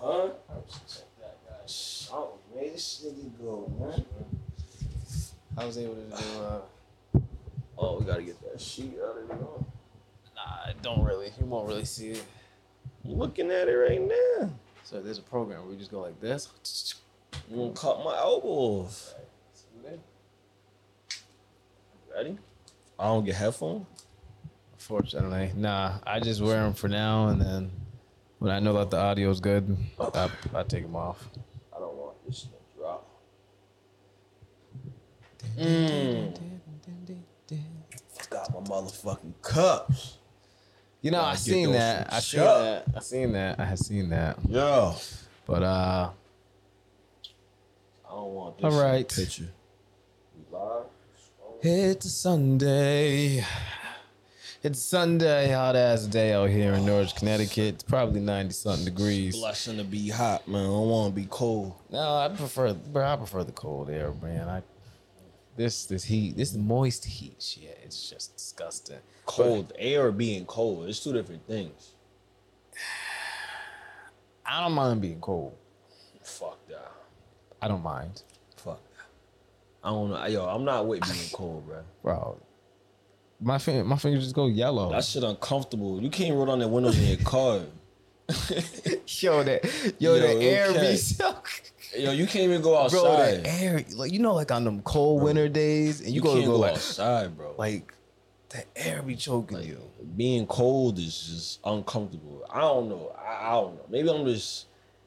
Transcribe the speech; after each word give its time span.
Huh? 0.00 0.28
Oh, 2.10 2.32
man, 2.54 2.72
this 2.72 3.04
nigga 3.04 3.42
go, 3.42 3.72
man. 3.80 4.04
I 5.56 5.64
was 5.64 5.76
able 5.76 5.96
to 5.96 6.02
do. 6.02 6.14
Uh, 6.14 6.60
Oh, 7.80 7.98
we 8.00 8.04
gotta 8.04 8.22
get 8.22 8.40
that 8.42 8.60
sheet 8.60 8.98
out 9.00 9.18
of 9.18 9.28
there. 9.28 9.36
nah, 9.36 10.42
I 10.42 10.74
don't 10.82 11.04
really. 11.04 11.30
You 11.38 11.46
won't 11.46 11.68
really 11.68 11.84
see 11.84 12.08
it. 12.08 12.24
I'm 13.04 13.14
looking 13.14 13.52
at 13.52 13.68
it 13.68 13.72
right 13.76 14.00
now. 14.02 14.50
So 14.82 15.00
there's 15.00 15.18
a 15.18 15.22
program 15.22 15.62
where 15.62 15.72
you 15.72 15.78
just 15.78 15.92
go 15.92 16.00
like 16.00 16.20
this. 16.20 16.48
I'm 17.48 17.56
gonna 17.56 17.72
cut 17.72 18.02
my 18.04 18.16
elbow 18.16 18.48
off. 18.48 19.14
Ready? 22.12 22.36
I 22.98 23.04
don't 23.04 23.24
get 23.24 23.36
headphones. 23.36 23.86
Fortunately, 24.88 25.52
nah. 25.54 25.98
I 26.06 26.18
just 26.18 26.40
wear 26.40 26.62
them 26.62 26.72
for 26.72 26.88
now, 26.88 27.28
and 27.28 27.38
then 27.38 27.70
when 28.38 28.50
I 28.50 28.58
know 28.58 28.72
that 28.72 28.88
the 28.88 28.96
audio 28.96 29.28
is 29.28 29.38
good, 29.38 29.76
I, 30.00 30.30
I 30.54 30.62
take 30.62 30.84
them 30.84 30.96
off. 30.96 31.28
I 31.76 31.78
don't 31.78 31.94
want 31.94 32.16
this 32.26 32.44
to 32.44 32.48
drop. 32.78 33.06
Mmm. 35.58 36.34
Forgot 38.18 38.54
my 38.54 38.60
motherfucking 38.60 39.34
cups. 39.42 40.16
You 41.02 41.10
know, 41.10 41.20
I 41.20 41.34
seen 41.34 41.72
that. 41.72 42.10
I 42.10 42.20
seen 42.20 42.40
that. 42.40 42.84
I 42.96 43.00
seen 43.00 43.32
that. 43.32 43.60
I 43.60 43.64
had 43.66 43.78
seen 43.78 44.08
that. 44.08 44.38
Yo. 44.48 44.96
But 45.44 45.62
uh, 45.64 46.10
I 48.06 48.10
don't 48.10 48.34
want 48.34 48.56
this 48.56 48.64
All 48.64 48.70
in 48.70 48.76
the 48.78 48.82
right. 48.82 49.06
picture. 49.08 49.48
Live? 50.50 50.84
it's 51.60 52.06
a 52.06 52.08
Sunday. 52.08 53.44
It's 54.60 54.80
Sunday, 54.82 55.52
hot 55.52 55.76
ass 55.76 56.06
day 56.06 56.32
out 56.32 56.50
here 56.50 56.72
in 56.72 56.84
Norwich, 56.84 57.14
Connecticut. 57.14 57.74
It's 57.74 57.82
probably 57.84 58.18
ninety 58.18 58.52
something 58.52 58.84
degrees. 58.84 59.36
Blessing 59.36 59.76
to 59.76 59.84
be 59.84 60.08
hot, 60.08 60.48
man. 60.48 60.62
I 60.62 60.66
don't 60.66 60.88
want 60.88 61.14
to 61.14 61.20
be 61.20 61.28
cold. 61.30 61.74
No, 61.92 62.16
I 62.16 62.28
prefer, 62.28 62.74
bro. 62.74 63.06
I 63.06 63.14
prefer 63.14 63.44
the 63.44 63.52
cold 63.52 63.88
air, 63.88 64.12
man. 64.20 64.48
I 64.48 64.62
this 65.56 65.86
this 65.86 66.02
heat, 66.02 66.36
this 66.36 66.54
moist 66.54 67.04
heat, 67.04 67.40
shit. 67.40 67.78
It's 67.84 68.10
just 68.10 68.34
disgusting. 68.34 68.98
Cold 69.26 69.72
air 69.78 70.10
being 70.10 70.44
cold. 70.44 70.88
It's 70.88 71.04
two 71.04 71.12
different 71.12 71.46
things. 71.46 71.92
I 74.44 74.60
don't 74.60 74.72
mind 74.72 75.00
being 75.00 75.20
cold. 75.20 75.54
Fuck 76.24 76.66
that. 76.66 76.90
I 77.62 77.68
don't 77.68 77.84
mind, 77.84 78.22
Fuck 78.56 78.80
that. 78.96 79.06
I 79.84 79.90
don't 79.90 80.10
know. 80.10 80.26
Yo, 80.26 80.46
I'm 80.46 80.64
not 80.64 80.88
with 80.88 81.02
being 81.02 81.30
cold, 81.32 81.64
bro. 81.64 81.82
bro. 82.02 82.40
My 83.40 83.58
fin- 83.58 83.86
my 83.86 83.96
fingers 83.96 84.24
just 84.24 84.34
go 84.34 84.46
yellow. 84.46 84.90
That 84.90 85.04
shit 85.04 85.22
uncomfortable. 85.22 86.02
You 86.02 86.10
can't 86.10 86.34
roll 86.34 86.46
down 86.46 86.58
the 86.58 86.68
windows 86.68 86.98
in 86.98 87.06
your 87.06 87.18
car. 87.18 87.60
yo, 88.28 89.42
that 89.42 89.94
yo, 89.98 90.14
Yo, 90.14 90.20
the 90.20 90.44
air 90.44 90.72
be 90.72 90.96
so. 90.96 91.36
Yo, 91.96 92.10
you 92.10 92.26
can't 92.26 92.44
even 92.44 92.60
go 92.60 92.76
outside. 92.76 93.00
Bro, 93.00 93.42
the 93.42 93.48
air, 93.48 93.84
like 93.94 94.12
you 94.12 94.18
know, 94.18 94.34
like 94.34 94.50
on 94.52 94.64
them 94.64 94.82
cold 94.82 95.22
winter 95.22 95.48
days, 95.48 96.00
and 96.00 96.10
you, 96.10 96.16
you 96.16 96.20
go 96.20 96.34
can't 96.34 96.44
go 96.44 96.52
go 96.52 96.58
like, 96.58 96.72
outside, 96.72 97.36
bro. 97.36 97.54
like 97.56 97.94
the 98.50 98.64
air 98.76 99.02
be 99.02 99.14
choking 99.14 99.62
you. 99.62 99.80
being 100.16 100.46
cold 100.46 100.98
is 100.98 101.26
just 101.26 101.60
uncomfortable. 101.64 102.44
I 102.50 102.60
don't 102.60 102.88
know. 102.88 103.14
I, 103.18 103.48
I 103.48 103.52
don't 103.52 103.76
know. 103.76 103.84
Maybe 103.88 104.10
I'm 104.10 104.24
just 104.26 104.66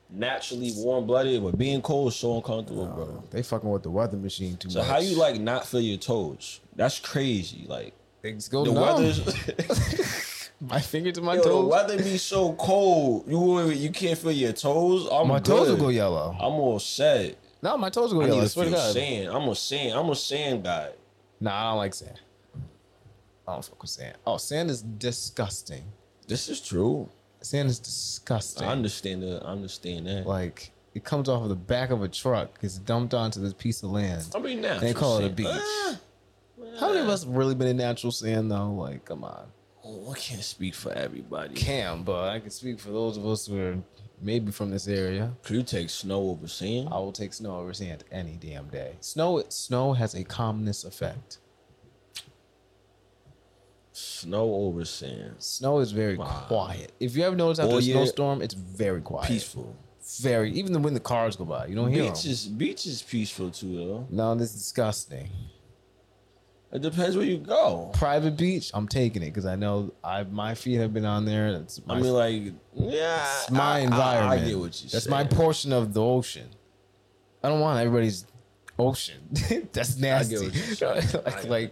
naturally 0.09 0.71
warm 0.75 1.05
blooded, 1.05 1.43
but 1.43 1.57
being 1.57 1.81
cold 1.81 2.09
is 2.09 2.15
so 2.15 2.35
uncomfortable, 2.35 2.87
bro. 2.87 3.23
They 3.29 3.43
fucking 3.43 3.69
with 3.69 3.83
the 3.83 3.91
weather 3.91 4.17
machine 4.17 4.57
too 4.57 4.69
So 4.69 4.79
much. 4.79 4.87
So 4.87 4.93
how 4.93 4.99
you 4.99 5.15
like 5.17 5.39
not 5.39 5.67
feel 5.67 5.81
your 5.81 5.97
toes? 5.97 6.59
That's 6.75 6.99
crazy. 6.99 7.65
Like 7.67 7.93
things 8.21 8.47
go 8.47 8.63
the 8.65 8.71
numb. 8.71 8.81
weather's 8.83 10.51
my 10.61 10.79
finger 10.79 11.11
to 11.11 11.21
my 11.21 11.35
Yo, 11.35 11.41
the 11.43 11.67
weather 11.67 11.97
be 11.97 12.17
so 12.17 12.53
cold. 12.53 13.25
You 13.27 13.39
won't- 13.39 13.75
you 13.75 13.89
can't 13.89 14.17
feel 14.17 14.31
your 14.31 14.53
toes. 14.53 15.07
I'm 15.11 15.27
my 15.27 15.39
toes 15.39 15.67
will 15.69 15.75
good. 15.75 15.81
go 15.81 15.89
yellow. 15.89 16.35
I'm 16.39 16.53
all 16.53 16.79
set. 16.79 17.37
No, 17.63 17.77
my 17.77 17.89
toes 17.89 18.13
will 18.13 18.21
I 18.23 18.25
go 18.27 18.29
need 18.29 18.35
yellow. 18.35 18.41
I 18.41 18.45
to 18.45 18.49
swear 18.49 18.65
to 18.65 18.71
feel 18.71 18.79
God. 18.79 18.93
sand. 18.93 19.27
I'm 19.29 19.47
a 19.49 19.55
sand. 19.55 19.93
I'm 19.99 20.09
a 20.09 20.15
sand 20.15 20.63
guy. 20.63 20.89
Nah, 21.39 21.51
I 21.55 21.69
don't 21.71 21.77
like 21.77 21.93
sand. 21.93 22.19
I 23.47 23.53
don't 23.53 23.65
fuck 23.65 23.81
with 23.81 23.89
sand. 23.91 24.17
Oh, 24.25 24.37
sand 24.37 24.69
is 24.69 24.81
disgusting. 24.81 25.83
This 26.27 26.47
is 26.49 26.61
true. 26.61 27.09
Sand 27.41 27.69
is 27.69 27.79
disgusting. 27.79 28.67
I 28.67 28.71
understand 28.71 29.23
that. 29.23 29.43
I 29.43 29.49
understand 29.49 30.05
that. 30.07 30.27
like 30.27 30.71
it 30.93 31.03
comes 31.03 31.27
off 31.29 31.41
of 31.43 31.49
the 31.49 31.55
back 31.55 31.89
of 31.89 32.03
a 32.03 32.07
truck, 32.07 32.59
gets 32.61 32.77
dumped 32.77 33.13
onto 33.13 33.39
this 33.39 33.53
piece 33.53 33.81
of 33.81 33.89
land. 33.91 34.27
I 34.35 34.39
mean, 34.39 34.61
now 34.61 34.73
And 34.73 34.81
they 34.81 34.93
call 34.93 35.17
it 35.17 35.21
a 35.21 35.23
sand. 35.25 35.35
beach. 35.37 35.47
Ah. 35.49 35.97
How 36.79 36.87
many 36.89 36.99
of 37.01 37.09
us 37.09 37.25
really 37.25 37.55
been 37.55 37.67
in 37.67 37.77
natural 37.77 38.11
sand 38.11 38.51
though? 38.51 38.71
Like, 38.71 39.05
come 39.05 39.23
on. 39.23 39.47
oh, 39.83 40.11
I 40.11 40.17
can't 40.17 40.43
speak 40.43 40.73
for 40.75 40.91
everybody. 40.93 41.55
Can, 41.55 42.03
but 42.03 42.29
I 42.29 42.39
can 42.39 42.49
speak 42.51 42.79
for 42.79 42.89
those 42.91 43.17
of 43.17 43.25
us 43.25 43.47
who 43.47 43.59
are 43.59 43.77
maybe 44.21 44.51
from 44.51 44.69
this 44.71 44.87
area. 44.87 45.33
Could 45.43 45.55
you 45.57 45.63
take 45.63 45.89
snow 45.89 46.29
over 46.29 46.47
sand? 46.47 46.89
I 46.91 46.97
will 46.99 47.11
take 47.11 47.33
snow 47.33 47.57
over 47.57 47.73
sand 47.73 48.03
any 48.11 48.37
damn 48.39 48.67
day. 48.67 48.95
Snow 49.01 49.43
snow 49.49 49.93
has 49.93 50.13
a 50.13 50.23
calmness 50.23 50.83
effect. 50.83 51.39
Snow 53.93 54.53
over 54.53 54.85
sand. 54.85 55.35
Snow 55.39 55.79
is 55.79 55.91
very 55.91 56.15
Wow. 56.15 56.45
quiet. 56.47 56.91
If 56.99 57.15
you 57.15 57.23
ever 57.23 57.35
notice 57.35 57.59
after 57.59 57.75
Oh, 57.75 57.79
a 57.79 57.81
yeah. 57.81 57.93
snowstorm, 57.95 58.41
it's 58.41 58.53
very 58.53 59.01
quiet. 59.01 59.27
Peaceful. 59.27 59.75
Very. 60.19 60.51
Even 60.53 60.81
when 60.81 60.93
the 60.93 60.99
cars 60.99 61.35
go 61.35 61.45
by, 61.45 61.65
you 61.67 61.75
don't 61.75 61.91
hear. 61.91 62.11
Beach 62.11 62.25
is 62.25 62.47
beach 62.47 62.85
is 62.85 63.01
peaceful 63.01 63.49
too 63.51 63.75
though. 63.75 64.07
No, 64.09 64.35
this 64.35 64.49
is 64.53 64.55
disgusting. 64.61 65.29
It 66.73 66.81
depends 66.81 67.17
where 67.17 67.25
you 67.25 67.37
go. 67.37 67.91
Private 67.93 68.37
beach, 68.37 68.71
I'm 68.73 68.87
taking 68.87 69.21
it 69.23 69.25
because 69.27 69.45
I 69.45 69.55
know 69.55 69.93
I 70.03 70.23
my 70.23 70.55
feet 70.55 70.75
have 70.75 70.93
been 70.93 71.05
on 71.05 71.25
there. 71.25 71.51
That's 71.51 71.85
my, 71.85 71.95
I 71.95 71.99
mean, 72.01 72.13
like, 72.13 72.43
yeah, 72.75 73.41
it's 73.41 73.51
my 73.51 73.61
I- 73.61 73.77
I- 73.77 73.79
environment. 73.79 74.41
I, 74.41 74.45
get 74.47 74.57
what 74.59 74.81
you 74.83 74.89
That's 74.89 75.03
saying. 75.03 75.11
my 75.11 75.23
portion 75.25 75.73
of 75.73 75.93
the 75.93 76.01
ocean. 76.01 76.47
I 77.43 77.49
don't 77.49 77.59
want 77.59 77.79
everybody's 77.79 78.25
ocean. 78.79 79.17
That's 79.73 79.97
nasty. 79.97 80.37
what 80.37 80.53
you're 80.55 80.75
saying. 80.75 81.23
I 81.25 81.41
like, 81.41 81.41
get 81.41 81.49
what 81.49 81.61
you're 81.61 81.71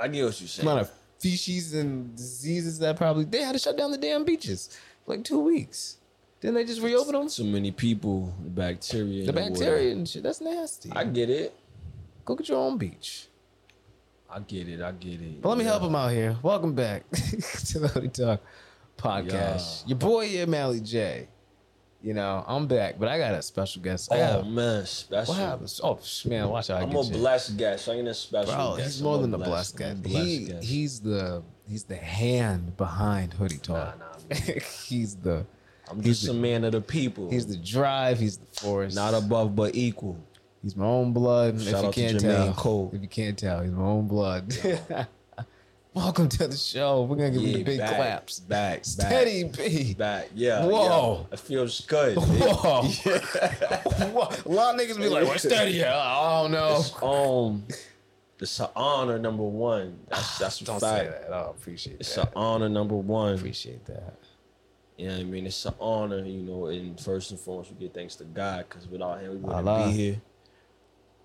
I 0.00 0.08
get 0.08 0.24
what 0.24 0.40
you're 0.40 0.48
saying. 0.48 0.68
amount 0.68 0.80
of 0.82 0.90
feces 1.18 1.74
and 1.74 2.14
diseases 2.14 2.78
that 2.80 2.96
probably 2.96 3.24
they 3.24 3.42
had 3.42 3.52
to 3.52 3.58
shut 3.58 3.76
down 3.76 3.90
the 3.90 3.98
damn 3.98 4.24
beaches 4.24 4.76
for 5.04 5.16
like 5.16 5.24
two 5.24 5.40
weeks. 5.40 5.96
Didn't 6.40 6.54
they 6.54 6.64
just 6.64 6.82
reopen 6.82 7.14
them? 7.14 7.28
So 7.30 7.42
many 7.42 7.70
people, 7.72 8.32
the 8.44 8.50
bacteria, 8.50 9.24
The 9.26 9.32
water. 9.32 9.50
bacteria 9.50 9.92
and 9.92 10.06
shit. 10.08 10.22
That's 10.22 10.40
nasty. 10.40 10.92
I 10.92 11.04
get 11.04 11.30
it. 11.30 11.54
Go 12.26 12.34
get 12.36 12.48
your 12.48 12.58
own 12.58 12.76
beach. 12.78 13.26
I 14.34 14.40
get 14.40 14.68
it. 14.68 14.80
I 14.82 14.90
get 14.92 15.20
it. 15.20 15.40
But 15.40 15.50
let 15.50 15.58
me 15.58 15.64
Yeah. 15.64 15.70
help 15.70 15.82
him 15.84 15.94
out 15.94 16.10
here. 16.10 16.36
Welcome 16.42 16.74
back 16.74 17.08
to 17.12 17.78
the 17.78 17.86
Hoodie 17.88 18.08
Talk 18.08 18.40
podcast. 18.98 19.82
Yeah. 19.82 19.88
Your 19.90 19.98
boy 19.98 20.44
Mally 20.46 20.80
J. 20.80 21.28
You 22.02 22.12
know, 22.14 22.44
I'm 22.46 22.66
back, 22.66 22.98
but 22.98 23.08
I 23.08 23.16
got 23.16 23.32
a 23.32 23.40
special 23.42 23.80
guest. 23.80 24.08
Oh 24.12 24.42
man, 24.42 24.84
special. 24.86 25.32
what 25.34 25.40
happens? 25.40 25.80
Oh 25.82 25.98
man, 26.26 26.48
watch 26.48 26.68
out! 26.68 26.82
I'm 26.82 26.94
a 26.94 27.02
you. 27.02 27.12
blessed 27.12 27.56
guest. 27.56 27.88
I 27.88 27.92
ain't 27.94 28.08
a 28.08 28.12
special 28.14 28.52
Bro, 28.54 28.76
guest. 28.76 28.88
he's 28.88 29.00
I'm 29.00 29.04
more 29.04 29.18
than 29.18 29.32
a 29.32 29.38
blessed 29.38 29.80
I'm 29.80 30.00
blessed 30.02 30.18
He 30.26 30.38
guest. 30.46 30.64
he's 30.66 31.00
the 31.00 31.42
he's 31.66 31.84
the 31.84 31.96
hand 31.96 32.76
behind 32.76 33.32
Hoodie 33.34 33.56
Talk. 33.56 33.98
Nah, 33.98 34.06
nah, 34.28 34.36
he's 34.84 35.14
the 35.16 35.46
I'm 35.88 36.02
he's 36.02 36.20
just 36.20 36.26
the- 36.26 36.32
a 36.32 36.34
man 36.42 36.64
of 36.64 36.72
the 36.72 36.80
people. 36.82 37.30
he's 37.30 37.46
the 37.46 37.56
drive. 37.56 38.18
He's 38.18 38.36
the 38.36 38.46
force. 38.60 38.94
not 38.94 39.14
above 39.14 39.54
but 39.56 39.74
equal. 39.76 40.18
He's 40.64 40.76
my 40.76 40.86
own 40.86 41.12
blood. 41.12 41.60
Shout 41.60 41.84
if 41.84 41.96
you 41.98 42.04
can't 42.08 42.20
tell, 42.20 42.54
Cole. 42.54 42.90
if 42.94 43.02
you 43.02 43.08
can't 43.08 43.38
tell, 43.38 43.60
he's 43.60 43.70
my 43.70 43.84
own 43.84 44.08
blood. 44.08 44.56
Welcome 45.92 46.30
to 46.30 46.48
the 46.48 46.56
show. 46.56 47.02
We're 47.02 47.16
gonna 47.16 47.32
give 47.32 47.42
him 47.42 47.52
the 47.52 47.62
big 47.64 47.78
back, 47.80 47.96
claps. 47.96 48.40
Back, 48.40 48.84
Steady 48.86 49.44
B. 49.44 49.88
back, 49.92 49.98
back. 49.98 50.30
Yeah. 50.34 50.64
Whoa. 50.64 51.26
yeah. 51.28 51.34
It 51.34 51.40
feels 51.40 51.82
good. 51.82 52.16
Whoa. 52.16 52.82
Whoa. 54.08 54.22
A 54.22 54.48
lot 54.48 54.74
of 54.74 54.80
niggas 54.80 54.96
be 54.96 55.08
like, 55.10 55.26
"What's 55.26 55.42
steady?" 55.42 55.84
I 55.84 56.42
don't 56.42 56.50
know. 56.50 56.76
It's, 56.78 56.94
um, 57.02 57.64
it's 58.40 58.58
an 58.58 58.68
honor 58.74 59.18
number 59.18 59.42
one. 59.42 59.98
That's 60.08 60.38
that's 60.38 60.58
Don't 60.60 60.80
fact. 60.80 61.04
say 61.04 61.10
that. 61.28 61.30
I 61.32 61.50
appreciate 61.50 61.96
It's 62.00 62.14
that. 62.14 62.22
It's 62.22 62.28
an 62.30 62.32
honor 62.36 62.70
number 62.70 62.96
one. 62.96 63.34
appreciate 63.34 63.84
that. 63.84 64.14
You 64.96 65.08
know 65.08 65.12
what 65.14 65.20
I 65.20 65.24
mean? 65.24 65.46
It's 65.46 65.66
an 65.66 65.74
honor, 65.78 66.24
you 66.24 66.40
know, 66.40 66.66
and 66.66 66.98
first 66.98 67.32
and 67.32 67.38
foremost, 67.38 67.70
we 67.70 67.76
give 67.84 67.92
thanks 67.92 68.16
to 68.16 68.24
God 68.24 68.64
because 68.68 68.88
without 68.88 69.20
Him, 69.20 69.30
we 69.32 69.36
wouldn't 69.36 69.68
Allah. 69.68 69.86
be 69.88 69.92
here. 69.92 70.22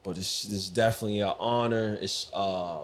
But 0.10 0.18
it's, 0.18 0.44
it's 0.46 0.70
definitely 0.70 1.20
an 1.20 1.36
honor. 1.38 1.96
It's 2.02 2.32
uh, 2.34 2.80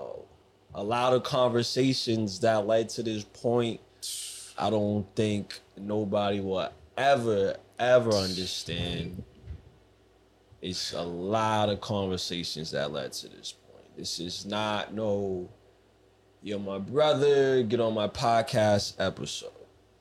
a 0.75 0.83
lot 0.83 1.13
of 1.13 1.23
conversations 1.23 2.39
that 2.41 2.67
led 2.67 2.89
to 2.89 3.01
this 3.01 3.23
point. 3.23 3.79
I 4.59 4.69
don't 4.69 5.07
think 5.15 5.59
nobody 5.75 6.39
will 6.39 6.69
ever, 6.95 7.55
ever 7.79 8.11
understand. 8.11 9.23
It's 10.61 10.93
a 10.93 11.01
lot 11.01 11.69
of 11.69 11.81
conversations 11.81 12.69
that 12.71 12.91
led 12.91 13.13
to 13.13 13.27
this 13.29 13.53
point. 13.53 13.97
This 13.97 14.19
is 14.19 14.45
not 14.45 14.93
no, 14.93 15.49
you're 16.43 16.59
my 16.59 16.77
brother, 16.77 17.63
get 17.63 17.79
on 17.79 17.95
my 17.95 18.07
podcast 18.07 18.93
episode 18.99 19.49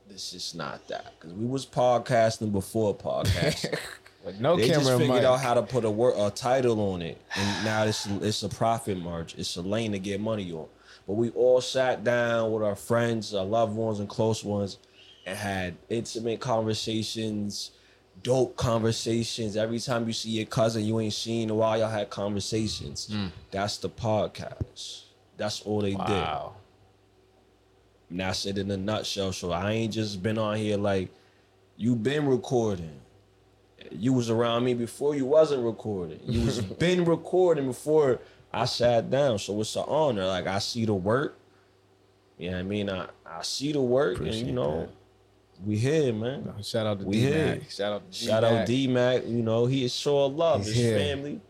this 0.07 0.35
is 0.35 0.55
not 0.55 0.87
that 0.89 1.15
because 1.19 1.35
we 1.35 1.47
was 1.47 1.65
podcasting 1.65 2.53
before 2.53 2.95
podcasting. 2.95 3.79
Like 4.25 4.41
no 4.41 4.57
they 4.57 4.69
just 4.69 4.91
figured 4.91 5.09
mic. 5.09 5.25
out 5.25 5.41
how 5.41 5.55
to 5.55 5.63
put 5.63 5.85
a 5.85 5.91
word, 5.91 6.15
a 6.17 6.31
title 6.31 6.81
on 6.93 7.03
it, 7.03 7.21
and 7.37 7.65
now 7.65 7.85
it's 7.85 8.07
it's 8.07 8.43
a 8.43 8.49
profit 8.49 8.99
margin. 8.99 9.39
It's 9.41 9.57
a 9.57 9.63
lane 9.63 9.93
to 9.93 9.99
get 9.99 10.21
money 10.21 10.51
on. 10.53 10.67
But 11.07 11.15
we 11.15 11.29
all 11.31 11.61
sat 11.61 12.03
down 12.05 12.51
with 12.53 12.63
our 12.63 12.77
friends, 12.77 13.35
our 13.35 13.45
loved 13.45 13.75
ones, 13.77 14.01
and 14.01 14.09
close 14.09 14.43
ones, 14.43 14.79
and 15.27 15.37
had 15.37 15.75
intimate 15.91 16.41
conversations, 16.41 17.73
dope 18.23 18.57
conversations. 18.57 19.57
Every 19.57 19.79
time 19.79 20.07
you 20.07 20.15
see 20.15 20.31
your 20.31 20.47
cousin 20.47 20.85
you 20.85 20.99
ain't 21.01 21.13
seen 21.13 21.43
in 21.45 21.51
a 21.51 21.55
while, 21.55 21.79
y'all 21.79 21.91
had 21.91 22.09
conversations. 22.09 23.09
Hmm. 23.13 23.27
That's 23.51 23.77
the 23.77 23.91
podcast. 23.91 25.03
That's 25.37 25.61
all 25.63 25.83
they 25.83 25.91
did. 25.91 25.99
wow. 25.99 26.55
And 28.09 28.21
that's 28.21 28.47
it 28.47 28.57
in 28.57 28.71
a 28.71 28.77
nutshell. 28.77 29.33
So 29.33 29.51
I 29.51 29.73
ain't 29.73 29.93
just 29.93 30.23
been 30.23 30.39
on 30.39 30.57
here 30.57 30.79
like 30.79 31.11
you 31.77 31.95
been 31.95 32.27
recording. 32.27 33.01
You 33.91 34.13
was 34.13 34.31
around 34.31 34.65
me 34.65 34.75
before 34.75 35.15
you 35.15 35.27
wasn't 35.27 35.65
recording. 35.65 36.21
You 36.25 36.45
was 36.47 36.61
been 36.85 37.05
recording 37.05 37.67
before 37.67 38.21
I 38.53 38.65
sat 38.65 39.11
down. 39.11 39.39
So 39.39 39.61
it's 39.61 39.77
an 39.77 39.85
honor. 39.87 40.27
Like 40.27 40.47
I 40.47 40.59
see 40.59 40.85
the 40.85 40.95
work. 40.95 41.39
You 42.39 42.51
know 42.51 42.57
what 42.57 42.61
I 42.61 42.65
mean? 42.65 42.91
I, 42.91 43.07
I 43.27 43.43
see 43.43 43.73
the 43.73 43.81
work 43.81 44.19
and 44.19 44.35
you 44.35 44.53
know, 44.53 44.81
that. 44.81 44.91
we 45.67 45.77
here, 45.77 46.13
man. 46.13 46.53
Shout 46.63 46.87
out 46.87 46.99
to 47.01 47.05
We 47.07 47.21
D. 47.21 47.31
Mac. 47.31 47.71
Shout 47.71 47.93
out 47.93 48.11
to 48.11 48.17
Shout 48.19 48.43
out 48.45 48.67
D 48.67 48.87
Mac. 48.89 49.25
You 49.27 49.43
know, 49.43 49.67
he 49.67 49.85
is 49.85 49.95
sure 49.95 50.29
love 50.29 50.65
He's 50.65 50.75
his 50.75 50.77
here. 50.85 50.99
family. 50.99 51.41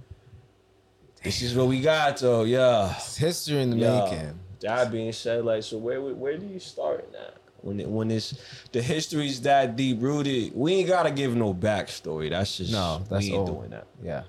This 1.23 1.41
is 1.41 1.55
what 1.57 1.69
we 1.69 1.81
got 1.81 2.19
though, 2.19 2.45
yeah. 2.45 2.95
It's 2.97 3.17
history 3.17 3.63
in 3.63 3.71
the 3.71 3.77
Yeah. 3.79 4.05
making. 4.05 4.41
That 4.61 4.91
being 4.93 5.13
said, 5.13 5.45
like, 5.45 5.63
so 5.63 5.79
where 5.79 6.01
where 6.03 6.37
do 6.37 6.47
you 6.47 6.59
start 6.61 7.11
now? 7.13 7.31
When 7.65 7.81
it, 7.81 7.89
when 7.89 8.11
it's 8.11 8.35
the 8.73 8.83
history's 8.83 9.41
that 9.41 9.75
deep 9.75 10.03
rooted, 10.03 10.53
we 10.55 10.75
ain't 10.75 10.89
gotta 10.89 11.11
give 11.11 11.35
no 11.35 11.55
backstory. 11.55 12.29
That's 12.29 12.59
just 12.59 12.71
No, 12.73 13.03
that's 13.09 13.25
we 13.25 13.31
ain't 13.33 13.39
old. 13.39 13.59
doing 13.59 13.71
that. 13.71 13.87
Yeah. 14.03 14.25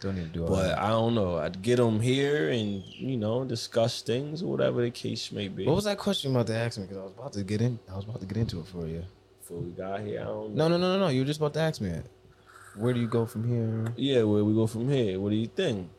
Don't 0.00 0.14
need 0.16 0.32
to 0.32 0.38
do 0.38 0.44
all 0.44 0.48
But 0.48 0.62
that. 0.68 0.78
I 0.78 0.88
don't 0.88 1.14
know. 1.14 1.36
I'd 1.36 1.60
get 1.60 1.76
them 1.76 2.00
here 2.00 2.48
and 2.50 2.82
you 2.86 3.16
know 3.18 3.44
discuss 3.44 4.00
things 4.00 4.42
or 4.42 4.46
whatever 4.46 4.80
the 4.80 4.90
case 4.90 5.30
may 5.32 5.48
be. 5.48 5.66
What 5.66 5.76
was 5.76 5.84
that 5.84 5.98
question 5.98 6.30
you 6.30 6.36
about 6.38 6.46
to 6.46 6.56
ask 6.56 6.78
me? 6.78 6.84
Because 6.84 6.96
I 6.98 7.02
was 7.02 7.12
about 7.18 7.32
to 7.34 7.44
get 7.44 7.60
in. 7.60 7.78
I 7.92 7.96
was 7.96 8.04
about 8.06 8.20
to 8.20 8.26
get 8.26 8.38
into 8.38 8.60
it 8.60 8.66
for 8.68 8.86
you. 8.86 9.04
Before 9.40 9.58
we 9.58 9.70
got 9.72 10.00
here, 10.00 10.20
I 10.22 10.24
don't 10.24 10.54
know. 10.54 10.68
No, 10.68 10.76
no, 10.76 10.78
no, 10.78 10.92
no, 10.94 11.04
no. 11.06 11.08
You 11.08 11.20
were 11.22 11.26
just 11.26 11.40
about 11.40 11.52
to 11.54 11.60
ask 11.60 11.80
me 11.82 11.90
it. 11.90 12.06
Where 12.76 12.94
do 12.94 13.00
you 13.00 13.08
go 13.08 13.26
from 13.26 13.46
here? 13.46 13.92
Yeah, 13.96 14.22
where 14.22 14.44
we 14.44 14.54
go 14.54 14.66
from 14.66 14.88
here? 14.88 15.18
What 15.20 15.30
do 15.30 15.36
you 15.36 15.48
think? 15.48 15.90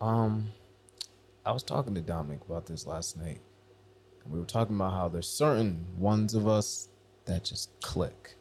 Um, 0.00 0.48
I 1.44 1.52
was 1.52 1.62
talking 1.62 1.94
to 1.94 2.00
Dominic 2.02 2.40
about 2.44 2.66
this 2.66 2.86
last 2.86 3.16
night, 3.16 3.40
we 4.30 4.38
were 4.38 4.44
talking 4.46 4.76
about 4.76 4.92
how 4.92 5.08
there's 5.08 5.28
certain 5.28 5.84
ones 5.96 6.34
of 6.34 6.46
us 6.48 6.88
that 7.26 7.44
just 7.44 7.70
click. 7.80 8.34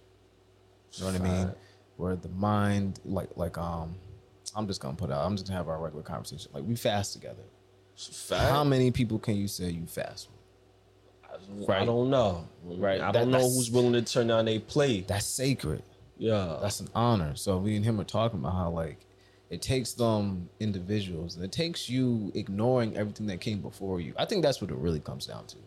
You 0.94 1.06
know 1.06 1.12
what 1.12 1.22
I 1.22 1.24
mean? 1.24 1.52
Where 1.98 2.16
the 2.16 2.30
mind, 2.30 3.00
like, 3.06 3.30
like, 3.36 3.58
um, 3.58 3.96
I'm 4.56 4.68
just 4.68 4.80
gonna 4.82 4.96
put 4.96 5.12
out. 5.12 5.26
I'm 5.26 5.36
just 5.36 5.48
gonna 5.48 5.58
have 5.58 5.68
our 5.68 5.80
regular 5.80 6.04
conversation. 6.04 6.52
Like 6.54 6.64
we 6.64 6.76
fast 6.76 7.14
together. 7.14 7.44
Fact. 7.98 8.52
How 8.52 8.64
many 8.64 8.92
people 8.92 9.18
can 9.20 9.36
you 9.36 9.48
say 9.48 9.70
you 9.70 9.86
fast 9.86 10.30
with? 10.30 11.32
I 11.70 11.72
Right. 11.72 11.86
don't 11.86 12.10
know. 12.10 12.48
Right. 12.64 13.00
I 13.02 13.12
That- 13.12 13.20
don't 13.22 13.32
know 13.32 13.40
who's 13.50 13.72
willing 13.72 13.94
to 13.94 14.02
turn 14.02 14.28
down 14.28 14.46
they 14.46 14.60
plate. 14.60 15.08
That's 15.08 15.26
sacred. 15.26 15.84
Yeah. 16.18 16.60
That's 16.62 16.80
an 16.80 16.90
honor. 16.96 17.36
So 17.36 17.60
me 17.60 17.76
and 17.76 17.84
him 17.86 18.00
are 18.00 18.06
talking 18.06 18.40
about 18.40 18.54
how 18.54 18.70
like 18.72 19.06
it 19.50 19.62
takes 19.62 19.94
them 19.94 20.50
individuals 20.60 21.36
and 21.36 21.44
it 21.46 21.52
takes 21.52 21.90
you 21.90 22.32
ignoring 22.36 22.96
everything 22.98 23.28
that 23.28 23.42
came 23.42 23.62
before 23.62 24.00
you. 24.02 24.14
I 24.18 24.26
think 24.26 24.44
that's 24.44 24.62
what 24.62 24.72
it 24.72 24.78
really 24.78 25.00
comes 25.00 25.26
down 25.26 25.46
to. 25.48 25.58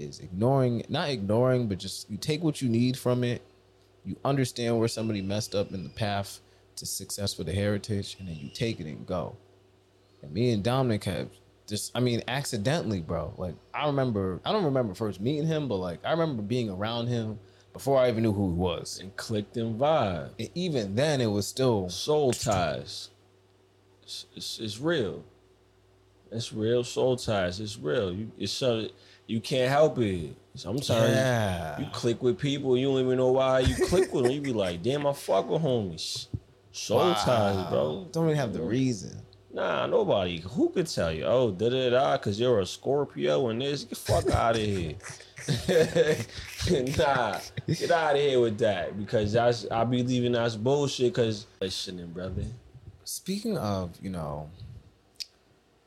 Is 0.00 0.20
ignoring 0.20 0.84
not 0.88 1.10
ignoring, 1.10 1.68
but 1.68 1.78
just 1.78 2.10
you 2.10 2.16
take 2.16 2.42
what 2.42 2.62
you 2.62 2.68
need 2.68 2.96
from 2.96 3.24
it, 3.24 3.42
you 4.04 4.16
understand 4.24 4.78
where 4.78 4.88
somebody 4.88 5.22
messed 5.22 5.54
up 5.54 5.72
in 5.72 5.82
the 5.82 5.90
path 5.90 6.40
to 6.76 6.86
success 6.86 7.34
for 7.34 7.44
the 7.44 7.52
heritage, 7.52 8.16
and 8.18 8.28
then 8.28 8.36
you 8.36 8.48
take 8.48 8.80
it 8.80 8.86
and 8.86 9.06
go. 9.06 9.36
And 10.22 10.32
me 10.32 10.52
and 10.52 10.62
Dominic 10.62 11.04
have 11.04 11.28
just 11.66 11.92
I 11.94 12.00
mean, 12.00 12.22
accidentally, 12.26 13.00
bro. 13.00 13.34
Like 13.36 13.54
I 13.74 13.86
remember 13.86 14.40
I 14.44 14.52
don't 14.52 14.64
remember 14.64 14.94
first 14.94 15.20
meeting 15.20 15.46
him, 15.46 15.68
but 15.68 15.76
like 15.76 16.00
I 16.04 16.12
remember 16.12 16.42
being 16.42 16.70
around 16.70 17.08
him 17.08 17.38
before 17.72 17.98
I 17.98 18.08
even 18.08 18.22
knew 18.22 18.32
who 18.32 18.48
he 18.48 18.54
was. 18.54 18.98
and 19.00 19.14
clicked 19.16 19.56
and 19.56 19.78
vibe. 19.78 20.30
And 20.38 20.50
even 20.54 20.96
then, 20.96 21.20
it 21.20 21.26
was 21.26 21.46
still 21.46 21.88
soul 21.88 22.32
ties. 22.32 23.10
It's, 24.02 24.26
it's, 24.34 24.58
it's 24.58 24.80
real. 24.80 25.22
It's 26.32 26.52
real 26.52 26.82
soul 26.82 27.16
ties. 27.16 27.60
It's 27.60 27.78
real. 27.78 28.12
You 28.12 28.32
it's 28.38 28.52
so 28.52 28.88
you 29.28 29.40
can't 29.40 29.70
help 29.70 29.98
it. 29.98 30.34
Sometimes 30.54 30.88
yeah. 30.88 31.78
you 31.78 31.86
click 31.92 32.20
with 32.20 32.36
people 32.36 32.76
you 32.76 32.88
don't 32.88 33.04
even 33.04 33.18
know 33.18 33.30
why 33.30 33.60
you 33.60 33.76
click 33.86 34.12
with 34.12 34.24
them. 34.24 34.32
You 34.32 34.40
be 34.40 34.52
like, 34.52 34.82
damn, 34.82 35.06
I 35.06 35.12
fuck 35.12 35.48
with 35.48 35.62
homies. 35.62 36.26
Soul 36.72 37.14
ties, 37.14 37.70
bro. 37.70 38.08
Don't 38.10 38.24
even 38.24 38.36
have 38.36 38.52
the 38.52 38.62
reason. 38.62 39.22
Nah, 39.52 39.86
nobody. 39.86 40.40
Who 40.40 40.70
could 40.70 40.86
tell 40.86 41.12
you? 41.12 41.24
Oh, 41.24 41.50
da 41.50 41.68
da 41.68 41.90
da, 41.90 42.16
because 42.16 42.40
you're 42.40 42.60
a 42.60 42.66
Scorpio 42.66 43.48
and 43.48 43.60
this. 43.60 43.84
Get 43.84 43.98
fuck 43.98 44.30
out 44.32 44.56
of 44.56 44.62
here. 44.62 44.94
nah, 46.98 47.38
get 47.66 47.90
out 47.90 48.16
of 48.16 48.20
here 48.20 48.40
with 48.40 48.58
that 48.58 48.98
because 48.98 49.32
that's 49.32 49.66
I 49.70 49.84
be 49.84 50.02
leaving 50.02 50.32
that's 50.32 50.56
bullshit. 50.56 51.12
Because 51.12 51.46
listening, 51.60 52.08
brother. 52.08 52.44
Speaking 53.04 53.56
of, 53.56 53.92
you 54.02 54.10
know, 54.10 54.50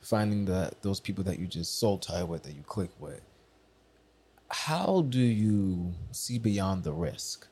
finding 0.01 0.45
that 0.45 0.81
those 0.81 0.99
people 0.99 1.23
that 1.25 1.39
you 1.39 1.47
just 1.47 1.79
soul 1.79 1.97
tie 1.97 2.23
with, 2.23 2.43
that 2.43 2.53
you 2.53 2.63
click 2.63 2.89
with, 2.99 3.21
how 4.51 5.05
do 5.07 5.19
you 5.19 5.93
see 6.11 6.37
beyond 6.37 6.83
the 6.83 6.91
risk? 6.91 7.47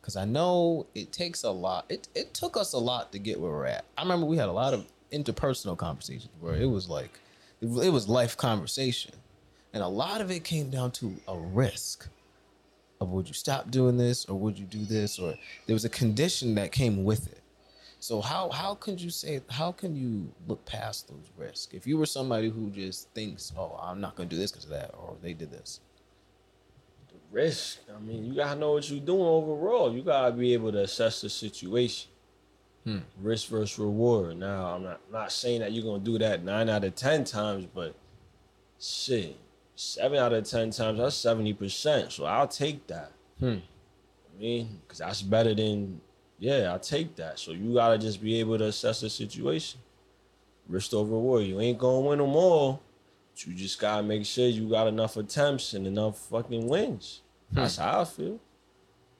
Because 0.00 0.16
I 0.16 0.24
know 0.24 0.86
it 0.94 1.12
takes 1.12 1.44
a 1.44 1.50
lot. 1.50 1.86
It 1.88 2.08
it 2.14 2.34
took 2.34 2.56
us 2.56 2.72
a 2.72 2.78
lot 2.78 3.12
to 3.12 3.18
get 3.18 3.40
where 3.40 3.50
we're 3.50 3.66
at. 3.66 3.84
I 3.96 4.02
remember 4.02 4.26
we 4.26 4.36
had 4.36 4.48
a 4.48 4.52
lot 4.52 4.74
of 4.74 4.86
interpersonal 5.12 5.76
conversations 5.76 6.28
where 6.40 6.54
it 6.54 6.66
was 6.66 6.88
like, 6.88 7.18
it, 7.60 7.66
it 7.84 7.90
was 7.90 8.08
life 8.08 8.36
conversation, 8.36 9.14
and 9.72 9.82
a 9.82 9.88
lot 9.88 10.20
of 10.20 10.30
it 10.30 10.42
came 10.44 10.68
down 10.70 10.90
to 10.92 11.14
a 11.28 11.36
risk 11.36 12.08
of 13.00 13.10
would 13.10 13.28
you 13.28 13.34
stop 13.34 13.70
doing 13.70 13.96
this 13.96 14.24
or 14.26 14.38
would 14.38 14.58
you 14.58 14.64
do 14.64 14.84
this 14.84 15.18
or 15.18 15.34
there 15.66 15.74
was 15.74 15.84
a 15.84 15.90
condition 15.90 16.54
that 16.56 16.72
came 16.72 17.04
with 17.04 17.28
it. 17.28 17.42
So 18.00 18.20
how 18.20 18.50
how 18.50 18.74
can 18.74 18.98
you 18.98 19.10
say 19.10 19.40
how 19.50 19.72
can 19.72 19.94
you 19.96 20.32
look 20.46 20.64
past 20.64 21.08
those 21.08 21.30
risks 21.36 21.72
if 21.72 21.86
you 21.86 21.98
were 21.98 22.06
somebody 22.06 22.48
who 22.48 22.70
just 22.70 23.10
thinks 23.10 23.52
oh 23.56 23.78
I'm 23.82 24.00
not 24.00 24.16
gonna 24.16 24.28
do 24.28 24.36
this 24.36 24.50
because 24.50 24.64
of 24.64 24.70
that 24.70 24.92
or 24.94 25.16
they 25.22 25.32
did 25.32 25.50
this 25.50 25.80
risk. 27.30 27.78
I 27.94 28.00
mean, 28.00 28.24
you 28.24 28.34
gotta 28.34 28.58
know 28.58 28.72
what 28.72 28.88
you're 28.90 29.00
doing 29.00 29.20
overall. 29.20 29.94
You 29.94 30.02
gotta 30.02 30.32
be 30.32 30.52
able 30.52 30.72
to 30.72 30.82
assess 30.82 31.20
the 31.20 31.28
situation. 31.28 32.10
Hmm. 32.84 32.98
Risk 33.20 33.48
versus 33.48 33.78
reward. 33.78 34.38
Now, 34.38 34.74
I'm 34.74 34.84
not 34.84 35.00
not 35.10 35.32
saying 35.32 35.60
that 35.60 35.72
you're 35.72 35.84
gonna 35.84 36.04
do 36.04 36.18
that 36.18 36.44
nine 36.44 36.68
out 36.68 36.84
of 36.84 36.94
ten 36.94 37.24
times, 37.24 37.66
but 37.74 37.94
shit, 38.80 39.36
seven 39.74 40.18
out 40.18 40.32
of 40.32 40.44
ten 40.44 40.70
times 40.70 40.98
that's 40.98 41.16
seventy 41.16 41.52
percent. 41.52 42.12
So 42.12 42.24
I'll 42.24 42.48
take 42.48 42.86
that. 42.86 43.12
Hmm. 43.40 43.56
I 43.56 44.40
mean, 44.40 44.80
because 44.82 44.98
that's 44.98 45.22
better 45.22 45.54
than 45.54 46.00
yeah, 46.38 46.70
I'll 46.70 46.78
take 46.78 47.16
that. 47.16 47.38
So 47.38 47.52
you 47.52 47.74
gotta 47.74 47.98
just 47.98 48.22
be 48.22 48.38
able 48.40 48.58
to 48.58 48.66
assess 48.66 49.00
the 49.00 49.10
situation. 49.10 49.80
Risk 50.68 50.94
over 50.94 51.12
reward. 51.12 51.44
You 51.44 51.60
ain't 51.60 51.78
gonna 51.78 52.00
win 52.00 52.18
them 52.18 52.36
all. 52.36 52.82
You 53.44 53.54
just 53.54 53.80
gotta 53.80 54.02
make 54.02 54.24
sure 54.24 54.46
you 54.46 54.68
got 54.68 54.86
enough 54.86 55.16
attempts 55.16 55.74
and 55.74 55.86
enough 55.86 56.18
fucking 56.18 56.66
wins. 56.68 57.22
Hmm. 57.50 57.56
That's 57.56 57.76
how 57.76 58.00
I 58.00 58.04
feel. 58.04 58.40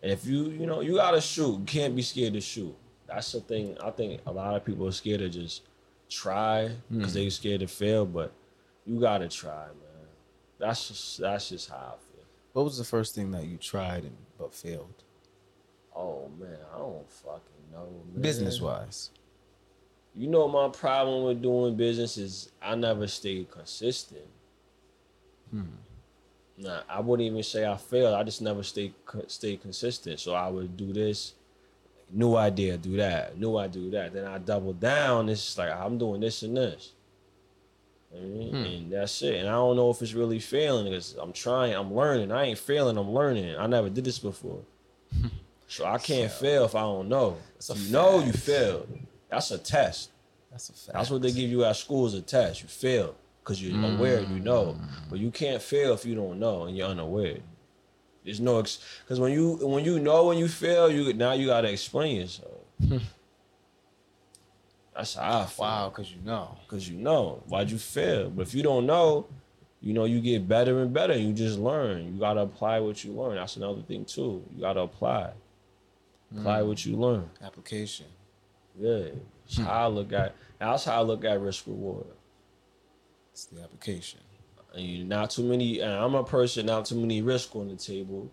And 0.02 0.12
if 0.12 0.26
you, 0.26 0.50
you 0.50 0.66
know, 0.66 0.80
you 0.80 0.96
gotta 0.96 1.20
shoot. 1.20 1.58
You 1.58 1.64
can't 1.66 1.94
be 1.94 2.02
scared 2.02 2.34
to 2.34 2.40
shoot. 2.40 2.74
That's 3.06 3.32
the 3.32 3.40
thing. 3.40 3.76
I 3.82 3.90
think 3.90 4.20
a 4.26 4.32
lot 4.32 4.54
of 4.54 4.64
people 4.64 4.86
are 4.86 4.92
scared 4.92 5.20
to 5.20 5.28
just 5.28 5.62
try 6.08 6.70
because 6.90 7.12
hmm. 7.12 7.18
they're 7.18 7.30
scared 7.30 7.60
to 7.60 7.66
fail, 7.66 8.06
but 8.06 8.32
you 8.86 9.00
gotta 9.00 9.28
try, 9.28 9.66
man. 9.66 10.06
That's 10.58 10.88
just 10.88 11.18
that's 11.18 11.48
just 11.50 11.68
how 11.68 11.76
I 11.76 12.12
feel. 12.12 12.24
what 12.52 12.64
was 12.64 12.78
the 12.78 12.84
first 12.84 13.14
thing 13.14 13.30
that 13.32 13.44
you 13.44 13.56
tried 13.56 14.04
and 14.04 14.16
but 14.38 14.54
failed 14.54 15.02
Oh 15.94 16.30
man, 16.38 16.58
I 16.74 16.78
don't 16.78 17.10
fucking 17.10 17.72
know. 17.72 17.88
Business 18.20 18.60
wise 18.60 19.10
You 20.16 20.28
know 20.28 20.48
my 20.48 20.68
problem 20.68 21.24
with 21.24 21.42
doing 21.42 21.76
business 21.76 22.16
is 22.16 22.50
I 22.62 22.74
never 22.74 23.06
stayed 23.06 23.50
consistent. 23.50 24.26
Hmm. 25.50 25.62
Nah, 26.58 26.80
I 26.88 27.00
wouldn't 27.00 27.26
even 27.26 27.42
say 27.42 27.66
I 27.66 27.76
failed. 27.76 28.14
I 28.14 28.22
just 28.24 28.40
never 28.40 28.62
stayed 28.62 28.94
co- 29.04 29.26
stayed 29.26 29.60
consistent. 29.60 30.18
So 30.18 30.32
I 30.32 30.48
would 30.48 30.74
do 30.74 30.92
this, 30.92 31.34
new 32.10 32.34
idea, 32.34 32.78
do 32.78 32.96
that, 32.96 33.38
new 33.38 33.58
idea, 33.58 33.82
do 33.82 33.90
that. 33.90 34.14
Then 34.14 34.24
I 34.24 34.38
double 34.38 34.72
down. 34.72 35.28
It's 35.28 35.44
just 35.44 35.58
like 35.58 35.70
I'm 35.70 35.98
doing 35.98 36.22
this 36.22 36.42
and 36.42 36.56
this. 36.56 36.92
I 38.14 38.20
mean? 38.20 38.50
Hmm. 38.50 38.64
And 38.64 38.92
that's 38.92 39.20
it. 39.22 39.34
And 39.36 39.48
I 39.48 39.52
don't 39.52 39.76
know 39.76 39.90
if 39.90 40.00
it's 40.00 40.14
really 40.14 40.38
failing 40.38 40.84
because 40.84 41.14
I'm 41.20 41.32
trying, 41.32 41.74
I'm 41.74 41.92
learning. 41.94 42.32
I 42.32 42.44
ain't 42.44 42.58
failing, 42.58 42.96
I'm 42.96 43.10
learning. 43.10 43.54
I 43.58 43.66
never 43.66 43.90
did 43.90 44.04
this 44.04 44.18
before. 44.18 44.60
so 45.68 45.84
I 45.84 45.98
can't 45.98 46.32
fail 46.32 46.64
if 46.64 46.74
I 46.74 46.80
don't 46.80 47.08
know. 47.08 47.36
If 47.58 47.78
you 47.78 47.92
know 47.92 48.20
you 48.20 48.32
fact. 48.32 48.44
failed. 48.44 49.05
That's 49.28 49.50
a 49.50 49.58
test. 49.58 50.10
that's 50.50 50.68
a 50.68 50.72
fact 50.72 50.92
That's 50.94 51.10
what 51.10 51.22
they 51.22 51.32
give 51.32 51.50
you 51.50 51.64
at 51.64 51.76
school 51.76 52.06
as 52.06 52.14
a 52.14 52.22
test. 52.22 52.62
You 52.62 52.68
fail 52.68 53.14
because 53.42 53.62
you're 53.62 53.78
aware, 53.94 54.20
you 54.20 54.40
know. 54.40 54.76
Mm. 54.78 54.88
But 55.10 55.18
you 55.18 55.30
can't 55.30 55.62
fail 55.62 55.92
if 55.94 56.04
you 56.04 56.14
don't 56.14 56.38
know 56.38 56.64
and 56.64 56.76
you're 56.76 56.88
unaware. 56.88 57.38
There's 58.24 58.40
no 58.40 58.60
because 58.60 59.20
when 59.20 59.32
you 59.32 59.56
when 59.62 59.84
you 59.84 60.00
know 60.00 60.26
when 60.26 60.36
you 60.38 60.48
fail, 60.48 60.90
you 60.90 61.12
now 61.12 61.32
you 61.32 61.46
gotta 61.46 61.70
explain 61.70 62.20
yourself. 62.22 62.50
That's 64.96 65.14
how 65.14 65.42
I 65.42 65.44
feel. 65.44 65.64
Wow, 65.64 65.88
because 65.90 66.10
you 66.10 66.20
know. 66.24 66.56
Cause 66.66 66.88
you 66.88 66.96
know. 66.96 67.42
Why'd 67.46 67.70
you 67.70 67.78
fail? 67.78 68.30
But 68.30 68.42
if 68.42 68.54
you 68.54 68.62
don't 68.62 68.86
know, 68.86 69.26
you 69.80 69.92
know, 69.92 70.06
you 70.06 70.20
get 70.20 70.48
better 70.48 70.80
and 70.80 70.92
better. 70.92 71.16
You 71.16 71.32
just 71.32 71.58
learn. 71.58 72.06
You 72.06 72.18
gotta 72.18 72.40
apply 72.40 72.80
what 72.80 73.04
you 73.04 73.12
learn. 73.12 73.36
That's 73.36 73.56
another 73.56 73.82
thing 73.82 74.04
too. 74.04 74.42
You 74.54 74.62
gotta 74.62 74.80
apply. 74.80 75.30
Apply 76.36 76.60
mm. 76.60 76.66
what 76.66 76.84
you 76.84 76.96
learn. 76.96 77.30
Application. 77.42 78.06
Yeah. 78.78 79.08
That's 79.44 79.58
how 79.58 79.84
I 79.84 79.86
look 79.86 80.12
at 80.12 80.34
that's 80.58 80.84
how 80.84 80.98
I 80.98 81.02
look 81.02 81.24
at 81.24 81.40
risk 81.40 81.66
reward. 81.66 82.06
It's 83.32 83.46
the 83.46 83.62
application. 83.62 84.20
And 84.74 84.84
you 84.84 85.04
not 85.04 85.30
too 85.30 85.44
many 85.44 85.80
and 85.80 85.92
I'm 85.92 86.14
a 86.14 86.24
person, 86.24 86.66
not 86.66 86.86
too 86.86 86.96
many 86.96 87.22
risk 87.22 87.54
on 87.56 87.68
the 87.68 87.76
table. 87.76 88.30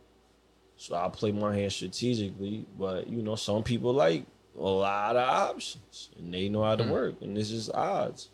So 0.75 0.95
I 0.95 1.07
play 1.09 1.31
my 1.31 1.55
hand 1.55 1.71
strategically. 1.71 2.65
But 2.77 3.07
you 3.07 3.21
know, 3.21 3.35
some 3.35 3.63
people 3.63 3.93
like 3.93 4.25
a 4.57 4.61
lot 4.61 5.15
of 5.15 5.27
options 5.27 6.09
and 6.17 6.33
they 6.33 6.49
know 6.49 6.63
how 6.63 6.75
to 6.75 6.83
hmm. 6.83 6.91
work. 6.91 7.21
And 7.21 7.35
this 7.35 7.51
is 7.51 7.69
odds. 7.69 8.29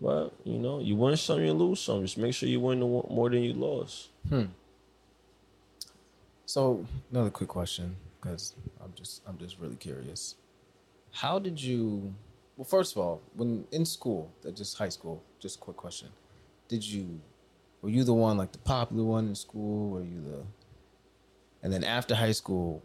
But 0.00 0.34
you 0.44 0.58
know, 0.58 0.80
you 0.80 0.96
win 0.96 1.16
some, 1.16 1.40
you 1.40 1.52
lose 1.52 1.80
some. 1.80 2.02
Just 2.02 2.18
make 2.18 2.34
sure 2.34 2.48
you 2.48 2.60
win 2.60 2.80
more 2.80 3.30
than 3.30 3.42
you 3.42 3.54
lost. 3.54 4.10
Hmm. 4.28 4.44
So 6.44 6.86
another 7.10 7.30
quick 7.30 7.48
question, 7.48 7.96
because 8.20 8.54
I'm 8.82 8.92
just 8.94 9.22
I'm 9.26 9.38
just 9.38 9.58
really 9.58 9.76
curious. 9.76 10.36
How 11.12 11.38
did 11.38 11.62
you? 11.62 12.14
Well, 12.56 12.64
first 12.64 12.96
of 12.96 13.02
all, 13.02 13.22
when 13.34 13.66
in 13.72 13.84
school, 13.84 14.32
uh, 14.46 14.50
just 14.50 14.76
high 14.78 14.88
school, 14.88 15.22
just 15.38 15.56
a 15.56 15.60
quick 15.60 15.76
question. 15.76 16.08
Did 16.68 16.84
you? 16.84 17.20
Were 17.82 17.90
you 17.90 18.04
the 18.04 18.14
one 18.14 18.36
like 18.36 18.52
the 18.52 18.58
popular 18.58 19.04
one 19.04 19.28
in 19.28 19.34
school? 19.34 19.90
Were 19.90 20.02
you 20.02 20.22
the? 20.22 20.42
And 21.62 21.72
then 21.72 21.84
after 21.84 22.14
high 22.14 22.32
school, 22.32 22.82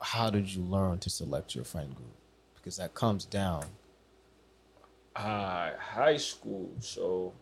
how 0.00 0.30
did 0.30 0.52
you 0.52 0.62
learn 0.62 0.98
to 1.00 1.10
select 1.10 1.54
your 1.54 1.64
friend 1.64 1.94
group? 1.94 2.14
Because 2.54 2.76
that 2.76 2.94
comes 2.94 3.24
down. 3.24 3.64
Uh, 5.14 5.70
high 5.78 6.16
school. 6.16 6.70
So 6.80 7.32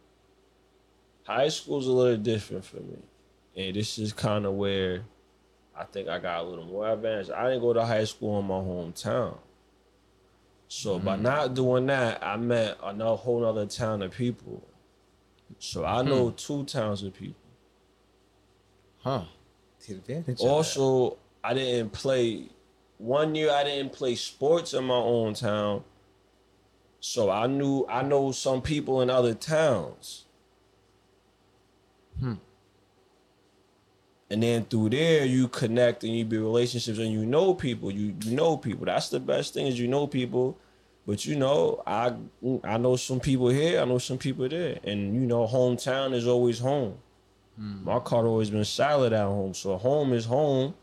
high 1.25 1.49
school's 1.49 1.87
a 1.87 1.93
little 1.93 2.17
different 2.17 2.65
for 2.65 2.77
me. 2.77 2.99
And 3.57 3.77
this 3.77 3.99
is 3.99 4.13
kind 4.13 4.47
of 4.47 4.55
where 4.55 5.03
I 5.77 5.85
think 5.85 6.09
I 6.09 6.19
got 6.19 6.41
a 6.41 6.49
little 6.49 6.65
more 6.65 6.89
advantage. 6.91 7.31
I 7.31 7.51
didn't 7.51 7.61
go 7.63 7.73
to 7.73 7.85
high 7.85 8.05
school 8.05 8.39
in 8.39 8.47
my 8.47 8.55
hometown. 8.55 9.37
So 10.69 10.99
by 10.99 11.15
mm-hmm. 11.15 11.23
not 11.23 11.55
doing 11.55 11.87
that, 11.87 12.23
I 12.25 12.37
met 12.37 12.79
another 12.83 13.17
whole 13.17 13.45
other 13.45 13.67
town 13.67 14.03
of 14.03 14.13
people. 14.13 14.67
So 15.59 15.85
I 15.85 16.03
know 16.03 16.31
hmm. 16.31 16.37
two 16.37 16.65
towns 16.65 17.03
of 17.03 17.15
people. 17.15 17.41
Huh. 19.03 19.25
The 19.87 19.95
advantage. 19.95 20.41
Also, 20.41 21.19
I 21.45 21.55
didn't 21.55 21.93
play 21.93 22.49
one 22.99 23.35
year 23.35 23.51
I 23.53 23.65
didn't 23.65 23.93
play 23.93 24.15
sports 24.15 24.75
in 24.75 24.85
my 24.85 24.95
own 24.95 25.35
town. 25.35 25.85
So 27.01 27.31
I 27.31 27.47
knew 27.47 27.87
I 27.89 28.03
know 28.03 28.33
some 28.33 28.63
people 28.63 29.01
in 29.03 29.11
other 29.11 29.35
towns. 29.35 30.25
Hmm. 32.19 32.35
And 34.29 34.43
then 34.43 34.65
through 34.65 34.91
there 34.91 35.25
you 35.25 35.49
connect 35.49 36.03
and 36.03 36.13
you 36.13 36.25
build 36.25 36.45
relationships 36.45 36.99
and 36.99 37.13
you 37.13 37.25
know 37.25 37.55
people. 37.55 37.91
You, 37.91 38.15
you 38.25 38.33
know 38.33 38.57
people. 38.57 38.87
That's 38.87 39.09
the 39.09 39.21
best 39.21 39.55
thing 39.55 39.67
is 39.67 39.79
you 39.79 39.89
know 39.89 40.07
people. 40.07 40.59
But 41.07 41.25
you 41.25 41.37
know, 41.37 41.83
I 41.87 42.15
I 42.65 42.79
know 42.79 42.97
some 42.97 43.21
people 43.21 43.49
here, 43.49 43.81
I 43.81 43.85
know 43.85 43.99
some 43.99 44.19
people 44.19 44.49
there. 44.49 44.81
And 44.83 45.15
you 45.15 45.21
know, 45.21 45.47
hometown 45.47 46.13
is 46.13 46.27
always 46.27 46.59
home. 46.59 46.99
Hmm. 47.57 47.85
My 47.85 48.01
car 48.01 48.27
always 48.27 48.51
been 48.51 48.65
solid 48.65 49.13
at 49.13 49.25
home. 49.25 49.55
So 49.55 49.77
home 49.77 50.13
is 50.13 50.25
home. 50.25 50.75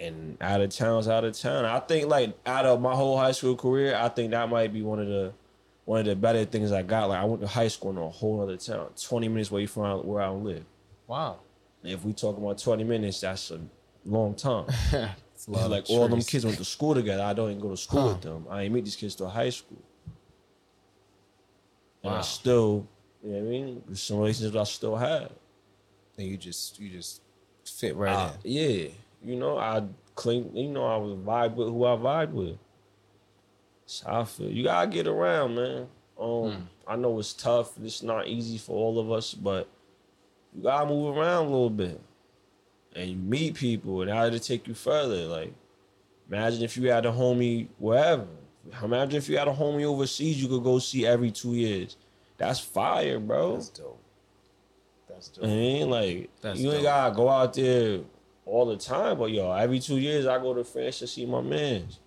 And 0.00 0.36
out 0.40 0.60
of 0.60 0.70
town's 0.70 1.06
out 1.06 1.24
of 1.24 1.38
town. 1.38 1.64
I 1.64 1.78
think 1.78 2.08
like 2.08 2.36
out 2.44 2.66
of 2.66 2.80
my 2.80 2.94
whole 2.94 3.16
high 3.16 3.30
school 3.30 3.54
career, 3.54 3.94
I 3.94 4.08
think 4.08 4.32
that 4.32 4.48
might 4.48 4.72
be 4.72 4.82
one 4.82 4.98
of 4.98 5.06
the 5.06 5.32
one 5.84 6.00
of 6.00 6.06
the 6.06 6.16
better 6.16 6.44
things 6.44 6.72
I 6.72 6.82
got. 6.82 7.08
Like 7.08 7.20
I 7.20 7.24
went 7.24 7.40
to 7.42 7.46
high 7.46 7.68
school 7.68 7.90
in 7.90 7.98
a 7.98 8.08
whole 8.08 8.40
other 8.40 8.56
town, 8.56 8.88
20 9.00 9.28
minutes 9.28 9.52
away 9.52 9.66
from 9.66 10.04
where 10.04 10.22
I 10.22 10.30
live. 10.30 10.64
wow. 11.06 11.38
If 11.82 12.04
we 12.04 12.12
talk 12.12 12.36
about 12.38 12.58
20 12.58 12.84
minutes, 12.84 13.20
that's 13.20 13.50
a 13.50 13.60
long 14.04 14.34
time. 14.34 14.66
It's 15.34 15.48
a 15.48 15.50
lot 15.50 15.64
of 15.64 15.70
like 15.72 15.90
all 15.90 16.06
them 16.06 16.22
kids 16.22 16.44
went 16.44 16.56
to 16.58 16.64
school 16.64 16.94
together. 16.94 17.24
I 17.24 17.32
don't 17.32 17.50
even 17.50 17.60
go 17.60 17.70
to 17.70 17.76
school 17.76 18.02
Huh. 18.02 18.08
with 18.10 18.20
them. 18.20 18.46
I 18.48 18.62
ain't 18.62 18.72
meet 18.72 18.84
these 18.84 18.94
kids 18.94 19.16
till 19.16 19.28
high 19.28 19.50
school. 19.50 19.82
And 22.04 22.14
I 22.14 22.20
still, 22.20 22.86
you 23.24 23.30
know 23.32 23.38
what 23.38 23.46
I 23.46 23.50
mean? 23.50 23.82
Some 23.96 24.18
relationships 24.18 24.56
I 24.56 24.62
still 24.64 24.94
have. 24.96 25.32
And 26.16 26.28
you 26.28 26.36
just 26.36 26.78
you 26.78 26.90
just 26.90 27.22
fit 27.64 27.96
right 27.96 28.14
I- 28.14 28.28
in. 28.44 28.52
yeah. 28.52 28.88
You 29.24 29.36
know, 29.36 29.58
I 29.58 29.82
clean, 30.14 30.54
you 30.54 30.68
know, 30.68 30.84
I 30.86 30.96
was 30.96 31.14
vibe 31.14 31.54
with 31.56 31.68
who 31.68 31.84
I 31.86 31.96
vibe 31.96 32.30
with. 32.32 32.58
That's 33.84 34.02
how 34.02 34.20
I 34.20 34.24
feel. 34.24 34.48
You 34.48 34.62
gotta 34.64 34.88
get 34.88 35.08
around, 35.08 35.56
man. 35.56 35.86
Um, 36.20 36.68
I 36.86 36.94
know 36.94 37.18
it's 37.18 37.32
tough. 37.32 37.72
It's 37.82 38.02
not 38.02 38.28
easy 38.28 38.58
for 38.58 38.76
all 38.76 38.98
of 39.00 39.10
us, 39.10 39.34
but 39.34 39.68
you 40.54 40.62
gotta 40.62 40.86
move 40.86 41.16
around 41.16 41.46
a 41.46 41.48
little 41.48 41.70
bit. 41.70 42.00
And 42.94 43.10
you 43.10 43.16
meet 43.16 43.54
people 43.54 44.02
and 44.02 44.10
how 44.10 44.28
to 44.28 44.38
take 44.38 44.68
you 44.68 44.74
further. 44.74 45.26
Like, 45.26 45.54
imagine 46.30 46.62
if 46.62 46.76
you 46.76 46.90
had 46.90 47.06
a 47.06 47.12
homie 47.12 47.68
wherever. 47.78 48.26
Imagine 48.82 49.16
if 49.16 49.28
you 49.28 49.38
had 49.38 49.48
a 49.48 49.52
homie 49.52 49.84
overseas 49.84 50.40
you 50.40 50.48
could 50.48 50.62
go 50.62 50.78
see 50.78 51.06
every 51.06 51.30
two 51.30 51.54
years. 51.54 51.96
That's 52.36 52.60
fire, 52.60 53.18
bro. 53.18 53.54
That's 53.54 53.68
dope. 53.70 54.02
That's 55.08 55.28
dope. 55.28 55.44
I 55.44 55.48
mean, 55.48 55.90
like 55.90 56.30
That's 56.40 56.60
you 56.60 56.68
ain't 56.68 56.82
dope. 56.82 56.84
gotta 56.84 57.14
go 57.14 57.28
out 57.28 57.54
there 57.54 58.00
all 58.44 58.66
the 58.66 58.76
time, 58.76 59.18
but 59.18 59.30
yo, 59.30 59.50
every 59.52 59.78
two 59.80 59.98
years 59.98 60.26
I 60.26 60.38
go 60.38 60.52
to 60.54 60.64
France 60.64 60.98
to 61.00 61.06
see 61.06 61.24
my 61.26 61.40
mans. 61.40 61.98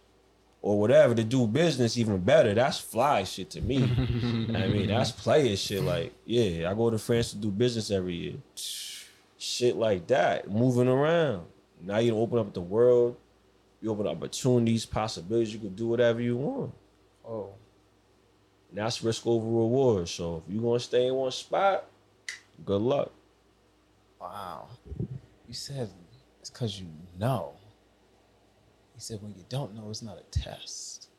Or 0.66 0.80
whatever 0.80 1.14
to 1.14 1.24
do 1.24 1.46
business 1.46 1.96
even 1.96 2.18
better. 2.18 2.56
That's 2.56 2.80
fly 2.80 3.24
shit 3.24 3.52
to 3.52 3.62
me. 3.62 3.84
I 3.84 4.66
mean, 4.74 4.88
that's 4.88 5.12
player 5.12 5.56
shit. 5.56 5.84
Like, 5.84 6.12
yeah, 6.26 6.72
I 6.72 6.74
go 6.74 6.90
to 6.90 6.98
France 6.98 7.30
to 7.30 7.38
do 7.38 7.52
business 7.52 7.92
every 7.92 8.16
year. 8.16 8.34
Shit 9.38 9.76
like 9.76 10.08
that. 10.08 10.50
Moving 10.50 10.88
around. 10.88 11.46
Now 11.84 12.00
you 12.00 12.18
open 12.18 12.40
up 12.40 12.52
the 12.52 12.62
world. 12.62 13.16
You 13.80 13.92
open 13.92 14.08
up 14.08 14.18
opportunities, 14.18 14.88
possibilities. 14.88 15.54
You 15.54 15.60
can 15.60 15.76
do 15.76 15.88
whatever 15.88 16.20
you 16.20 16.36
want. 16.36 16.74
Oh. 17.24 17.54
And 18.70 18.80
that's 18.80 19.04
risk 19.04 19.28
over 19.28 19.46
reward. 19.46 20.10
So 20.10 20.38
if 20.48 20.52
you're 20.52 20.64
gonna 20.64 20.80
stay 20.80 21.06
in 21.06 21.14
one 21.14 21.30
spot, 21.30 21.86
good 22.66 22.82
luck. 22.82 23.12
Wow. 24.20 24.70
You 25.48 25.54
said 25.54 25.92
it's 26.42 26.50
because 26.50 26.80
you 26.80 26.88
know. 27.20 27.54
You 28.96 29.02
said 29.02 29.22
when 29.22 29.34
you 29.36 29.44
don't 29.50 29.76
know, 29.76 29.90
it's 29.90 30.02
not 30.02 30.18
a 30.18 30.40
test. 30.40 31.10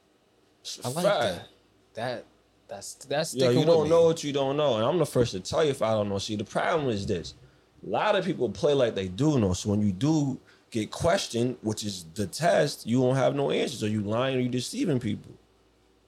I 0.83 0.88
like 0.88 1.04
fact. 1.04 1.23
that. 1.23 1.49
That 1.95 2.25
that's 2.68 2.95
that's 2.95 3.35
Yo, 3.35 3.50
you 3.50 3.64
don't 3.64 3.85
me. 3.85 3.90
know 3.90 4.04
what 4.04 4.25
you 4.25 4.33
don't 4.33 4.56
know, 4.56 4.76
and 4.76 4.85
I'm 4.85 4.99
the 4.99 5.06
first 5.06 5.33
to 5.33 5.40
tell 5.40 5.62
you 5.62 5.71
if 5.71 5.83
I 5.83 5.92
don't 5.92 6.09
know. 6.09 6.18
See, 6.18 6.37
the 6.37 6.45
problem 6.45 6.88
is 6.88 7.06
this: 7.06 7.35
a 7.87 7.88
lot 7.88 8.16
of 8.16 8.25
people 8.25 8.50
play 8.50 8.75
like 8.75 8.95
they 8.95 9.09
do 9.09 9.38
know. 9.38 9.52
So 9.52 9.71
when 9.71 9.83
you 9.83 9.92
do 9.92 10.40
get 10.71 10.90
questioned, 10.90 11.56
which 11.62 11.85
is 11.85 12.06
the 12.14 12.26
test, 12.26 12.87
you 12.87 13.00
don't 13.00 13.16
have 13.16 13.35
no 13.35 13.50
answers, 13.50 13.85
Are 13.85 13.88
you 13.88 14.00
lying 14.00 14.37
or 14.37 14.40
you 14.40 14.49
deceiving 14.49 14.99
people, 14.99 15.33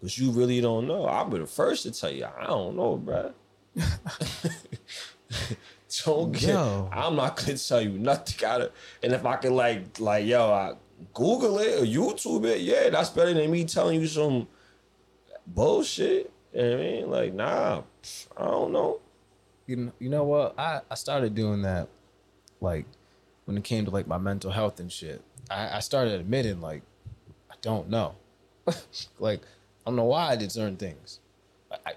because 0.01 0.19
you 0.19 0.31
really 0.31 0.61
don't 0.61 0.89
know. 0.89 1.05
I'll 1.05 1.27
be 1.27 1.39
the 1.39 1.47
first 1.47 1.85
to 1.85 1.93
tell 1.93 2.11
you 2.11 2.25
I 2.25 2.47
don't 2.47 2.77
know, 2.77 2.99
bruh. 2.99 3.33
don't 6.05 6.33
get. 6.33 6.49
Yo. 6.49 6.89
I'm 6.93 7.17
not 7.17 7.37
gonna 7.37 7.59
tell 7.59 7.81
you 7.81 7.91
nothing. 7.91 8.35
Gotta, 8.39 8.73
and 9.03 9.13
if 9.13 9.25
I 9.25 9.37
can 9.37 9.55
like, 9.55 10.01
like, 10.01 10.27
yo, 10.27 10.51
I 10.51 10.75
Google 11.15 11.59
it 11.59 11.83
or 11.83 11.87
YouTube 11.87 12.45
it, 12.45 12.61
yeah, 12.61 12.91
that's 12.91 13.11
better 13.11 13.33
than 13.33 13.51
me 13.51 13.65
telling 13.65 14.01
you 14.01 14.07
some 14.07 14.49
bullshit. 15.47 16.33
You 16.53 16.63
know 16.63 16.71
what 16.71 16.79
I 16.79 16.83
mean? 16.83 17.11
Like, 17.11 17.35
nah, 17.35 17.83
I 18.37 18.45
don't 18.45 18.73
know. 18.73 19.01
You 19.67 19.77
know, 19.77 19.93
you 19.99 20.09
know 20.09 20.25
what? 20.25 20.59
I, 20.59 20.81
I 20.91 20.95
started 20.95 21.35
doing 21.35 21.63
that 21.63 21.89
like 22.61 22.87
when 23.45 23.57
it 23.57 23.65
came 23.65 23.85
to 23.85 23.91
like 23.91 24.07
my 24.07 24.19
mental 24.19 24.51
health 24.51 24.81
and 24.81 24.91
shit. 24.91 25.23
I, 25.51 25.77
I 25.77 25.81
started 25.81 26.21
admitting 26.21 26.61
like 26.61 26.83
I 27.51 27.55
don't 27.61 27.89
know. 27.89 28.15
like 29.19 29.41
I 29.41 29.91
don't 29.91 29.97
know 29.97 30.05
why 30.05 30.31
I 30.31 30.37
did 30.37 30.53
certain 30.53 30.77
things. 30.77 31.21
I, 31.71 31.77
I 31.87 31.93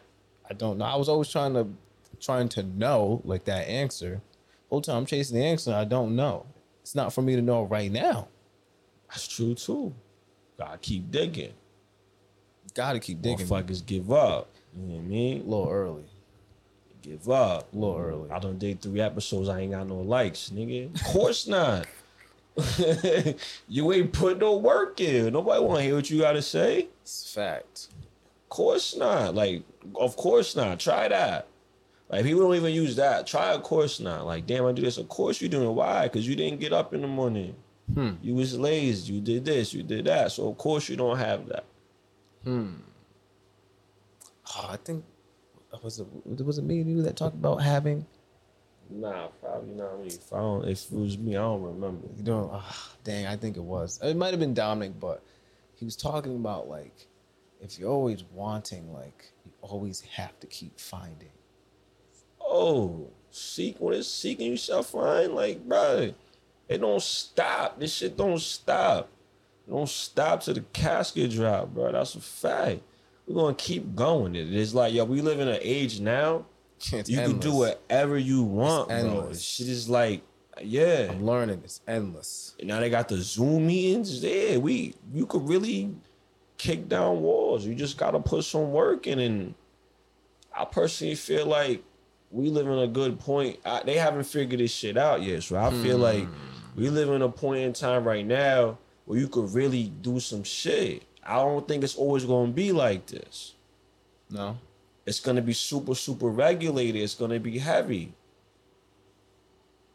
I 0.50 0.54
don't 0.54 0.78
know. 0.78 0.86
I 0.86 0.96
was 0.96 1.10
always 1.10 1.30
trying 1.30 1.54
to 1.54 1.68
trying 2.20 2.50
to 2.50 2.64
know 2.64 3.22
like 3.24 3.46
that 3.46 3.68
answer. 3.68 4.22
Whole 4.70 4.82
time 4.82 4.98
I'm 4.98 5.06
chasing 5.06 5.38
the 5.38 5.46
answer, 5.46 5.74
I 5.74 5.86
don't 5.86 6.16
know. 6.16 6.46
It's 6.82 6.96
not 6.96 7.14
for 7.14 7.22
me 7.22 7.36
to 7.36 7.42
know 7.42 7.64
right 7.64 7.92
now. 7.92 8.28
That's 9.12 9.28
true 9.28 9.54
too. 9.54 9.94
Gotta 10.58 10.78
keep 10.78 11.12
digging. 11.12 11.54
Gotta 12.74 13.00
keep 13.00 13.22
digging. 13.22 13.46
Motherfuckers 13.46 13.86
give 13.86 14.12
up. 14.12 14.50
You 14.74 14.84
know 14.84 14.96
what 14.96 15.02
I 15.02 15.08
mean? 15.08 15.42
A 15.42 15.44
little 15.44 15.70
early. 15.70 16.06
Give 17.02 17.30
up. 17.30 17.74
A 17.74 17.76
little 17.76 17.98
early. 17.98 18.32
I 18.32 18.40
done 18.40 18.58
did 18.58 18.82
three 18.82 19.02
episodes. 19.02 19.50
I 19.50 19.60
ain't 19.62 19.72
got 19.72 19.88
no 19.88 19.98
likes, 19.98 20.52
nigga. 20.54 20.94
Of 20.96 21.04
course 21.04 21.48
not. 21.48 21.88
you 23.68 23.92
ain't 23.92 24.14
put 24.14 24.40
no 24.40 24.58
work 24.58 25.02
in. 25.02 25.34
Nobody 25.34 25.64
want 25.64 25.80
to 25.80 25.84
hear 25.84 25.96
what 25.96 26.10
you 26.10 26.20
got 26.20 26.34
to 26.34 26.42
say. 26.42 26.88
It's 27.02 27.26
a 27.26 27.40
fact. 27.40 27.88
Of 28.44 28.50
course 28.50 28.96
not. 28.96 29.36
Like, 29.36 29.64
of 29.96 30.16
course 30.16 30.56
not. 30.56 30.80
Try 30.80 31.08
that. 31.08 31.48
Like, 32.10 32.24
people 32.24 32.42
don't 32.42 32.56
even 32.56 32.74
use 32.74 32.98
that. 32.98 33.26
Try, 33.26 33.54
of 33.54 33.64
course 33.64 34.00
not. 34.00 34.26
Like, 34.26 34.46
damn, 34.46 34.66
I 34.66 34.74
do 34.74 34.82
this. 34.82 34.98
Of 34.98 35.08
course 35.08 35.42
you 35.42 35.48
doing. 35.48 35.74
Why? 35.74 36.04
Because 36.04 36.28
you 36.28 36.36
didn't 36.36 36.60
get 36.60 36.74
up 36.74 36.94
in 36.94 37.02
the 37.02 37.08
morning. 37.08 37.56
Hmm. 37.94 38.12
You 38.22 38.36
was 38.36 38.58
lazy. 38.58 39.14
You 39.14 39.22
did 39.22 39.46
this. 39.46 39.74
You 39.74 39.84
did 39.84 40.06
that. 40.06 40.32
So 40.32 40.50
of 40.50 40.58
course 40.58 40.88
you 40.90 40.96
don't 40.96 41.18
have 41.18 41.48
that. 41.48 41.66
Hmm. 42.44 42.74
Oh, 44.56 44.70
I 44.70 44.78
think 44.78 45.04
was 45.84 46.00
it 46.00 46.08
was 46.46 46.58
it 46.58 46.64
me 46.64 46.82
and 46.82 46.90
you 46.90 47.02
that 47.04 47.16
talked 47.16 47.36
about 47.36 47.58
having 47.58 48.06
Nah, 48.90 49.28
probably 49.42 49.74
not 49.74 50.00
me. 50.02 50.08
If 50.08 50.34
I 50.34 50.38
don't, 50.38 50.68
if 50.68 50.92
it 50.92 50.98
was 50.98 51.18
me, 51.18 51.38
I 51.38 51.40
don't 51.42 51.64
remember. 51.64 52.08
you 52.18 52.24
know 52.24 52.50
ah, 52.54 52.90
dang 53.04 53.26
I 53.26 53.38
think 53.38 53.56
it 53.58 53.64
was 53.64 54.00
it 54.04 54.18
might 54.18 54.32
have 54.32 54.40
been 54.40 54.54
Dominic 54.54 55.00
but 55.00 55.24
he 55.76 55.86
was 55.86 55.96
talking 55.96 56.36
about 56.36 56.68
like 56.68 57.08
if 57.62 57.80
you're 57.80 57.90
always 57.90 58.24
wanting 58.34 58.92
like 58.94 59.32
you 59.46 59.52
always 59.62 60.02
have 60.02 60.38
to 60.42 60.48
keep 60.48 60.80
finding 60.80 61.30
Oh, 62.44 63.08
seek 63.30 63.78
when 63.80 63.94
it's 63.94 64.10
seeking 64.10 64.48
you 64.48 64.58
shall 64.58 64.84
find. 64.84 65.34
Like, 65.34 65.64
bro, 65.66 66.14
it 66.72 66.80
don't 66.80 67.02
stop. 67.02 67.78
This 67.80 67.94
shit 67.94 68.16
don't 68.16 68.40
stop. 68.40 69.10
It 69.68 69.72
don't 69.72 69.90
stop 69.90 70.40
to 70.44 70.54
the 70.54 70.62
casket 70.62 71.32
drop, 71.32 71.74
bro. 71.74 71.92
That's 71.92 72.16
a 72.16 72.22
fact. 72.22 72.80
We're 73.28 73.36
gonna 73.36 73.56
keep 73.56 73.94
going. 73.94 74.36
It 74.36 74.54
is 74.54 74.74
like, 74.74 74.94
yo, 74.94 75.04
we 75.04 75.20
live 75.20 75.42
in 75.42 75.50
an 75.50 75.60
age 75.62 76.00
now. 76.00 76.46
It's 76.94 77.10
you 77.10 77.18
can 77.18 77.38
do 77.38 77.54
whatever 77.54 78.18
you 78.18 78.42
want, 78.42 78.88
bro. 78.88 78.98
endless. 78.98 79.42
Shit 79.42 79.68
is 79.68 79.88
like, 79.88 80.24
yeah. 80.64 81.10
I'm 81.12 81.24
learning 81.24 81.62
it's 81.64 81.82
endless 81.88 82.56
And 82.58 82.70
now 82.70 82.80
they 82.80 82.90
got 82.90 83.08
the 83.08 83.18
Zoom 83.18 83.68
meetings. 83.68 84.24
Yeah, 84.24 84.58
we 84.58 84.96
you 85.14 85.26
could 85.28 85.48
really 85.48 85.94
kick 86.58 86.88
down 86.88 87.22
walls. 87.22 87.66
You 87.66 87.76
just 87.76 87.98
gotta 87.98 88.20
put 88.20 88.46
some 88.46 88.72
work 88.72 89.06
in. 89.06 89.20
And 89.20 89.54
I 90.58 90.66
personally 90.66 91.16
feel 91.16 91.46
like 91.46 91.84
we 92.32 92.50
live 92.50 92.66
in 92.66 92.80
a 92.80 92.88
good 92.88 93.20
point. 93.20 93.60
I, 93.66 93.84
they 93.84 93.98
haven't 93.98 94.24
figured 94.24 94.60
this 94.60 94.74
shit 94.74 94.98
out 94.98 95.22
yet, 95.22 95.44
so 95.44 95.58
I 95.58 95.70
feel 95.84 95.98
hmm. 95.98 96.04
like 96.04 96.28
we 96.76 96.90
live 96.90 97.10
in 97.10 97.22
a 97.22 97.30
point 97.30 97.62
in 97.62 97.74
time 97.74 98.04
right 98.04 98.26
now 98.26 98.78
where 99.06 99.20
you 99.20 99.28
could 99.28 99.54
really 99.54 99.92
do 100.02 100.20
some 100.20 100.44
shit. 100.44 101.04
I 101.24 101.36
don't 101.36 101.68
think 101.68 101.84
it's 101.84 101.96
always 101.96 102.26
gonna 102.26 102.52
be 102.52 102.72
like 102.72 103.08
this. 103.08 103.54
no 104.30 104.58
It's 105.06 105.20
gonna 105.20 105.42
be 105.42 105.54
super, 105.54 105.96
super 105.96 106.28
regulated. 106.30 107.02
It's 107.02 107.16
gonna 107.16 107.40
be 107.40 107.58
heavy. 107.60 108.14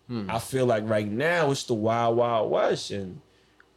Hmm. 0.08 0.30
I 0.30 0.38
feel 0.38 0.66
like 0.66 0.88
right 0.88 1.10
now 1.10 1.50
it's 1.50 1.64
the 1.64 1.74
wild, 1.74 2.16
wild 2.16 2.50
west, 2.50 2.90
and 2.92 3.20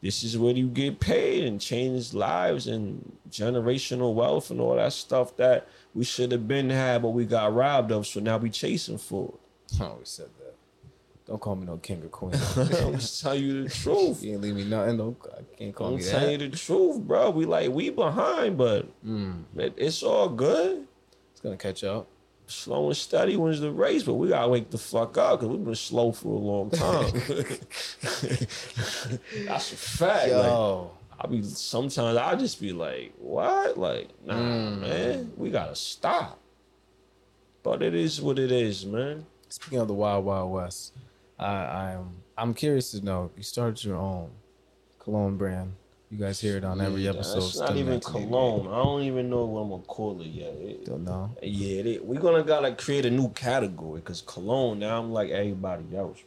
this 0.02 0.24
is 0.24 0.38
where 0.38 0.54
you 0.54 0.68
get 0.68 1.00
paid 1.00 1.44
and 1.44 1.60
change 1.60 2.14
lives 2.14 2.68
and 2.68 3.18
generational 3.30 4.14
wealth 4.14 4.52
and 4.52 4.62
all 4.62 4.76
that 4.76 4.94
stuff 4.94 5.36
that 5.38 5.68
we 5.94 6.04
should 6.04 6.32
have 6.32 6.48
been 6.48 6.70
had, 6.70 7.02
but 7.02 7.10
we 7.10 7.26
got 7.26 7.54
robbed 7.54 7.92
of. 7.92 8.06
So 8.06 8.20
now 8.20 8.38
we 8.38 8.50
chasing 8.50 8.98
for 8.98 9.34
it. 9.34 9.82
I 9.82 9.86
always 9.86 10.10
said 10.10 10.30
that 10.40 10.49
don't 11.30 11.40
call 11.40 11.56
me 11.56 11.66
no 11.66 11.78
king 11.78 12.04
or 12.04 12.08
queen 12.08 12.34
I'm 12.58 12.94
just 13.00 13.22
telling 13.22 13.44
you 13.44 13.64
the 13.64 13.70
truth. 13.70 14.22
you 14.22 14.34
ain't 14.34 14.42
leave 14.42 14.56
me 14.56 14.66
nothing 14.66 14.98
don't 14.98 15.18
I 15.26 15.44
can't 15.58 15.74
call 15.74 15.90
I'm 15.90 15.96
me 15.96 16.04
telling 16.04 16.42
you 16.42 16.50
the 16.50 16.58
truth, 16.58 17.00
bro. 17.02 17.30
We 17.30 17.46
like 17.46 17.70
we 17.70 17.90
behind, 17.90 18.58
but 18.58 18.88
mm. 19.06 19.44
it, 19.56 19.74
it's 19.78 20.04
all 20.04 20.28
good. 20.28 20.86
it's 21.32 21.42
gonna 21.42 21.58
catch 21.58 21.84
up 21.84 22.08
slow 22.48 22.88
and 22.88 22.98
steady 22.98 23.38
wins 23.38 23.62
the 23.62 23.72
race, 23.72 24.02
but 24.02 24.16
we 24.16 24.30
gotta 24.30 24.50
wake 24.50 24.72
the 24.72 24.78
fuck 24.78 25.18
up 25.20 25.40
because 25.40 25.56
we've 25.56 25.64
been 25.64 25.76
slow 25.76 26.12
for 26.12 26.30
a 26.30 26.40
long 26.40 26.72
time. 26.72 27.12
That's 29.46 29.72
a 29.72 29.78
fact. 29.78 30.32
Like, 30.32 30.44
yo 30.44 30.92
I 31.22 31.28
be 31.28 31.44
sometimes 31.44 32.18
I 32.18 32.36
just 32.36 32.62
be 32.62 32.72
like, 32.72 33.14
what? 33.18 33.78
Like, 33.78 34.10
nah, 34.26 34.36
mm. 34.36 34.80
man, 34.80 35.32
we 35.36 35.50
gotta 35.50 35.76
stop. 35.76 36.40
But 37.62 37.84
it 37.84 37.94
is 37.94 38.22
what 38.22 38.40
it 38.40 38.52
is, 38.52 38.86
man. 38.86 39.26
Speaking 39.50 39.80
of 39.80 39.90
the 39.90 39.94
Wild 39.94 40.24
Wild 40.24 40.52
West, 40.52 40.94
I, 41.40 41.94
I'm 41.94 42.10
I'm 42.38 42.54
curious 42.54 42.92
to 42.92 43.04
know. 43.04 43.32
You 43.36 43.44
started 43.44 43.84
your 43.84 43.98
own 43.98 44.32
cologne 45.00 45.38
brand. 45.38 45.74
You 46.12 46.18
guys 46.18 46.40
hear 46.42 46.58
it 46.58 46.64
on 46.64 46.82
every 46.82 47.04
Yeah, 47.04 47.12
episode. 47.12 47.38
It's 47.38 47.60
not 47.60 47.76
even 47.76 48.00
cologne. 48.00 48.68
I 48.68 48.78
don't 48.84 49.04
even 49.04 49.30
know 49.30 49.46
what 49.46 49.62
I'm 49.62 49.70
gonna 49.70 49.84
call 49.84 50.20
it 50.22 50.28
yet. 50.28 50.54
It- 50.54 50.86
Don't 50.86 51.04
know. 51.04 51.36
yeah, 51.44 51.84
they, 51.84 52.00
we're 52.00 52.20
gonna 52.20 52.44
gotta 52.44 52.74
create 52.74 53.06
a 53.06 53.10
new 53.12 53.30
category 53.30 54.00
because 54.02 54.22
cologne 54.22 54.80
now 54.80 55.00
I'm 55.00 55.12
like 55.12 55.30
everybody 55.30 55.96
else. 55.96 56.18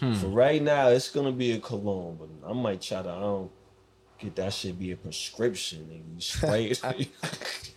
Bro. 0.00 0.10
Hmm. 0.12 0.14
For 0.20 0.28
right 0.28 0.62
now, 0.62 0.88
it's 0.88 1.10
gonna 1.10 1.32
be 1.32 1.52
a 1.52 1.58
cologne, 1.58 2.16
but 2.20 2.48
I 2.48 2.52
might 2.52 2.80
try 2.80 3.02
to 3.02 3.08
I 3.10 3.18
don't 3.20 3.50
get 4.20 4.36
that 4.36 4.52
shit 4.52 4.78
be 4.78 4.92
a 4.92 4.96
prescription 4.96 5.80
and 5.90 6.14
you 6.14 6.20
spray 6.20 6.66
it. 6.84 7.08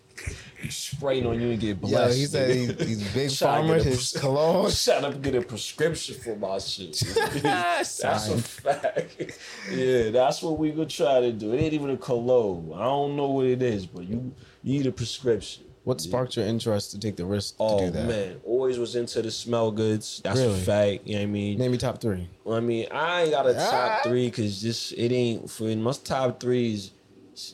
you 0.66 0.72
spray 0.72 1.20
it 1.20 1.26
on 1.26 1.40
you 1.40 1.52
and 1.52 1.60
get 1.60 1.70
Yo, 1.82 1.88
blessed. 1.88 2.18
he 2.18 2.26
said 2.26 2.50
nigga. 2.50 2.80
he, 2.82 2.86
he's 2.88 3.14
Big 3.14 3.30
Pharma. 3.30 3.82
His 3.82 4.12
cologne. 4.12 4.70
Shut 4.72 5.04
up, 5.04 5.14
and 5.14 5.24
get 5.24 5.36
a 5.36 5.42
prescription 5.42 6.16
for 6.16 6.36
my 6.36 6.58
shit. 6.60 6.94
that's 7.44 8.00
a 8.02 8.38
fact. 8.38 9.40
yeah, 9.72 10.10
that's 10.10 10.42
what 10.42 10.58
we 10.58 10.72
gonna 10.72 10.86
try 10.88 11.20
to 11.22 11.32
do. 11.32 11.54
It 11.54 11.60
ain't 11.62 11.74
even 11.74 11.90
a 11.92 11.98
cologne. 11.98 12.72
I 12.76 12.84
don't 12.84 13.16
know 13.16 13.30
what 13.30 13.46
it 13.46 13.62
is, 13.62 13.86
but 13.86 14.04
you, 14.06 14.34
you 14.64 14.78
need 14.80 14.88
a 14.88 14.92
prescription. 14.92 15.64
What 15.84 16.02
sparked 16.02 16.36
your 16.36 16.48
interest 16.48 16.92
to 16.92 17.00
take 17.00 17.16
the 17.16 17.26
risk 17.26 17.58
to 17.58 17.64
Oh 17.64 17.80
do 17.86 17.92
that? 17.92 18.08
man, 18.08 18.38
always 18.44 18.80
was 18.80 18.96
into 18.96 19.22
the 19.22 19.30
smell 19.30 19.70
goods. 19.70 20.20
That's 20.24 20.40
Really? 20.40 20.54
a 20.54 20.58
fact. 20.64 21.06
You 21.06 21.14
know 21.14 21.20
what 21.22 21.24
I 21.28 21.32
mean? 21.32 21.58
Name 21.60 21.72
me 21.74 21.78
top 21.78 22.02
three. 22.02 22.28
I 22.50 22.60
mean, 22.60 22.88
I 22.92 23.22
ain't 23.22 23.32
got 23.32 23.46
a 23.46 23.56
Ah. 23.56 23.70
top 23.70 24.04
three 24.04 24.26
because 24.26 24.60
just 24.64 24.94
it 24.94 25.12
ain't 25.12 25.48
for 25.48 25.66
my 25.76 25.92
top 26.04 26.40
three 26.40 26.74
is 26.74 26.90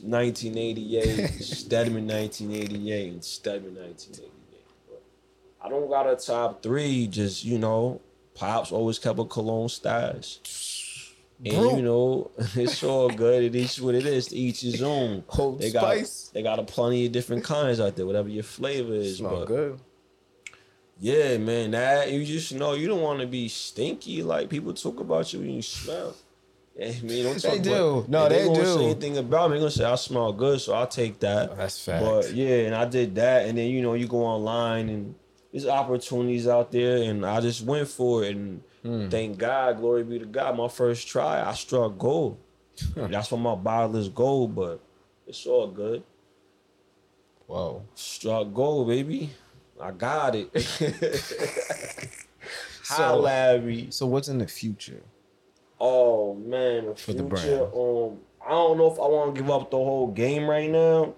1988, 0.02 1.28
Stedman 1.42 2.06
1988, 2.06 3.12
and 3.12 3.24
Stedman 3.24 3.74
1988. 3.74 4.30
But 4.88 5.02
I 5.64 5.68
don't 5.68 5.88
got 5.88 6.06
a 6.10 6.16
top 6.16 6.62
three. 6.62 7.06
Just 7.06 7.44
you 7.44 7.58
know, 7.58 8.00
pops 8.34 8.72
always 8.72 8.98
kept 8.98 9.18
a 9.18 9.24
cologne 9.24 9.68
stash. 9.68 10.38
And 11.44 11.54
Bro. 11.54 11.76
you 11.76 11.82
know, 11.82 12.30
it's 12.54 12.82
all 12.84 13.08
good. 13.10 13.42
It 13.42 13.56
is 13.56 13.80
what 13.80 13.94
it 13.96 14.06
is. 14.06 14.28
To 14.28 14.36
each 14.36 14.60
his 14.60 14.80
own. 14.82 15.24
Old 15.38 15.60
they 15.60 15.72
got 15.72 15.82
Spice. 15.82 16.30
they 16.32 16.42
got 16.42 16.58
a 16.60 16.62
plenty 16.62 17.06
of 17.06 17.12
different 17.12 17.42
kinds 17.42 17.80
out 17.80 17.96
there. 17.96 18.06
Whatever 18.06 18.28
your 18.28 18.44
flavor 18.44 18.94
is, 18.94 19.18
Smell 19.18 19.40
but 19.40 19.46
good. 19.46 19.80
yeah, 21.00 21.36
man, 21.38 21.72
that 21.72 22.12
you 22.12 22.24
just 22.24 22.54
know 22.54 22.74
you 22.74 22.86
don't 22.86 23.00
want 23.02 23.20
to 23.20 23.26
be 23.26 23.48
stinky. 23.48 24.22
Like 24.22 24.48
people 24.50 24.72
talk 24.72 25.00
about 25.00 25.32
you 25.32 25.40
when 25.40 25.50
you 25.50 25.62
smell. 25.62 26.14
I 26.80 26.98
mean, 27.02 27.24
don't 27.24 27.38
talk 27.40 27.52
They 27.52 27.58
do. 27.60 28.04
No, 28.08 28.24
if 28.24 28.28
they 28.30 28.44
gonna 28.46 28.58
do. 28.60 28.64
Say 28.78 28.84
anything 28.86 29.18
about 29.18 29.50
me? 29.50 29.54
They're 29.54 29.60
gonna 29.60 29.70
say 29.70 29.84
I 29.84 29.94
smell 29.96 30.32
good, 30.32 30.60
so 30.60 30.72
I'll 30.74 30.86
take 30.86 31.18
that. 31.20 31.50
Oh, 31.50 31.54
that's 31.54 31.84
fact. 31.84 32.02
But 32.04 32.32
yeah, 32.32 32.66
and 32.66 32.74
I 32.74 32.86
did 32.86 33.14
that, 33.16 33.46
and 33.46 33.58
then 33.58 33.68
you 33.70 33.82
know 33.82 33.92
you 33.94 34.06
go 34.08 34.24
online 34.24 34.88
and 34.88 35.14
there's 35.52 35.66
opportunities 35.66 36.48
out 36.48 36.72
there, 36.72 37.02
and 37.10 37.26
I 37.26 37.40
just 37.40 37.62
went 37.62 37.88
for 37.88 38.24
it, 38.24 38.36
and 38.36 38.62
Hmm. 38.82 39.08
thank 39.10 39.38
God, 39.38 39.76
glory 39.76 40.02
be 40.02 40.18
to 40.18 40.24
God. 40.26 40.56
My 40.56 40.66
first 40.68 41.06
try, 41.06 41.46
I 41.46 41.52
struck 41.54 41.98
gold. 41.98 42.38
That's 42.96 43.30
why 43.30 43.38
my 43.38 43.54
bottle 43.54 43.94
is 43.96 44.08
gold, 44.08 44.54
but 44.56 44.80
it's 45.26 45.46
all 45.46 45.68
good. 45.68 46.02
Whoa. 47.46 47.82
Struck 47.94 48.52
gold, 48.54 48.88
baby. 48.88 49.30
I 49.80 49.90
got 49.90 50.34
it. 50.34 50.50
So- 52.82 53.26
at 53.26 53.62
me. 53.62 53.88
So 53.90 54.06
what's 54.06 54.28
in 54.28 54.38
the 54.38 54.46
future? 54.48 55.02
Oh 55.84 56.34
man, 56.34 56.86
the 56.86 56.94
For 56.94 57.12
the 57.12 57.24
future. 57.24 57.64
Um, 57.74 58.18
I 58.46 58.50
don't 58.50 58.78
know 58.78 58.92
if 58.92 59.00
I 59.00 59.02
want 59.08 59.34
to 59.34 59.40
give 59.40 59.50
up 59.50 59.68
the 59.72 59.78
whole 59.78 60.12
game 60.12 60.48
right 60.48 60.70
now, 60.70 61.14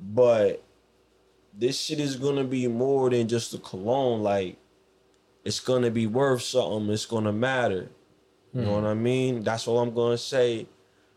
but 0.00 0.62
this 1.52 1.78
shit 1.78 2.00
is 2.00 2.16
gonna 2.16 2.44
be 2.44 2.66
more 2.68 3.10
than 3.10 3.28
just 3.28 3.52
a 3.52 3.58
cologne. 3.58 4.22
Like, 4.22 4.56
it's 5.44 5.60
gonna 5.60 5.90
be 5.90 6.06
worth 6.06 6.40
something. 6.40 6.88
It's 6.88 7.04
gonna 7.04 7.34
matter. 7.34 7.90
You 8.54 8.62
know 8.62 8.72
what 8.72 8.84
I 8.84 8.94
mean? 8.94 9.42
That's 9.42 9.68
all 9.68 9.78
I'm 9.78 9.92
gonna 9.92 10.16
say. 10.16 10.66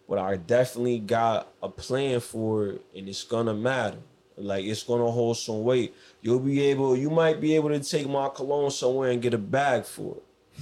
But 0.09 0.19
I 0.19 0.35
definitely 0.35 0.99
got 0.99 1.53
a 1.63 1.69
plan 1.69 2.19
for 2.19 2.67
it, 2.67 2.81
and 2.93 3.07
it's 3.07 3.23
gonna 3.23 3.53
matter. 3.53 3.99
Like 4.35 4.65
it's 4.65 4.83
gonna 4.83 5.09
hold 5.09 5.37
some 5.37 5.63
weight. 5.63 5.95
You'll 6.21 6.39
be 6.39 6.59
able, 6.63 6.97
you 6.97 7.09
might 7.09 7.39
be 7.39 7.55
able 7.55 7.69
to 7.69 7.79
take 7.79 8.09
my 8.09 8.27
cologne 8.27 8.71
somewhere 8.71 9.11
and 9.11 9.21
get 9.21 9.33
a 9.33 9.37
bag 9.37 9.85
for 9.85 10.17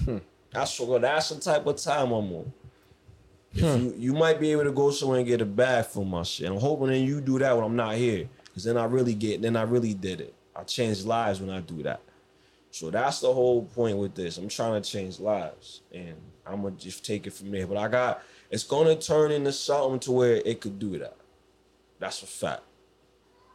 it. 0.05 0.23
That's 0.51 0.79
what 0.79 1.01
that's 1.01 1.29
the 1.29 1.39
type 1.39 1.65
of 1.65 1.75
time 1.77 2.11
I'm 2.11 2.33
on. 2.33 2.53
If 3.53 3.61
you, 3.61 3.93
you 3.97 4.13
might 4.13 4.39
be 4.39 4.51
able 4.51 4.65
to 4.65 4.71
go 4.71 4.91
somewhere 4.91 5.19
and 5.19 5.27
get 5.27 5.41
a 5.41 5.45
bag 5.45 5.85
for 5.85 6.05
my 6.05 6.23
shit. 6.23 6.49
I'm 6.49 6.59
hoping 6.59 6.87
that 6.87 6.99
you 6.99 7.21
do 7.21 7.39
that 7.39 7.55
when 7.55 7.65
I'm 7.65 7.75
not 7.75 7.95
here. 7.95 8.27
Cause 8.53 8.63
then 8.63 8.77
I 8.77 8.85
really 8.85 9.13
get 9.13 9.41
then 9.41 9.55
I 9.55 9.63
really 9.63 9.93
did 9.93 10.21
it. 10.21 10.33
I 10.55 10.63
changed 10.63 11.05
lives 11.05 11.39
when 11.39 11.49
I 11.49 11.61
do 11.61 11.83
that. 11.83 12.01
So 12.71 12.89
that's 12.89 13.19
the 13.19 13.31
whole 13.31 13.65
point 13.65 13.97
with 13.97 14.15
this. 14.15 14.37
I'm 14.37 14.49
trying 14.49 14.81
to 14.81 14.89
change 14.89 15.19
lives. 15.19 15.81
And 15.93 16.15
I'm 16.45 16.63
gonna 16.63 16.75
just 16.75 17.05
take 17.05 17.27
it 17.27 17.33
from 17.33 17.51
there. 17.51 17.67
But 17.67 17.77
I 17.77 17.87
got 17.87 18.23
it's 18.49 18.63
gonna 18.63 18.95
turn 18.95 19.31
into 19.31 19.51
something 19.51 19.99
to 20.01 20.11
where 20.11 20.41
it 20.43 20.59
could 20.61 20.79
do 20.79 20.97
that. 20.99 21.15
That's 21.99 22.23
a 22.23 22.25
fact. 22.25 22.63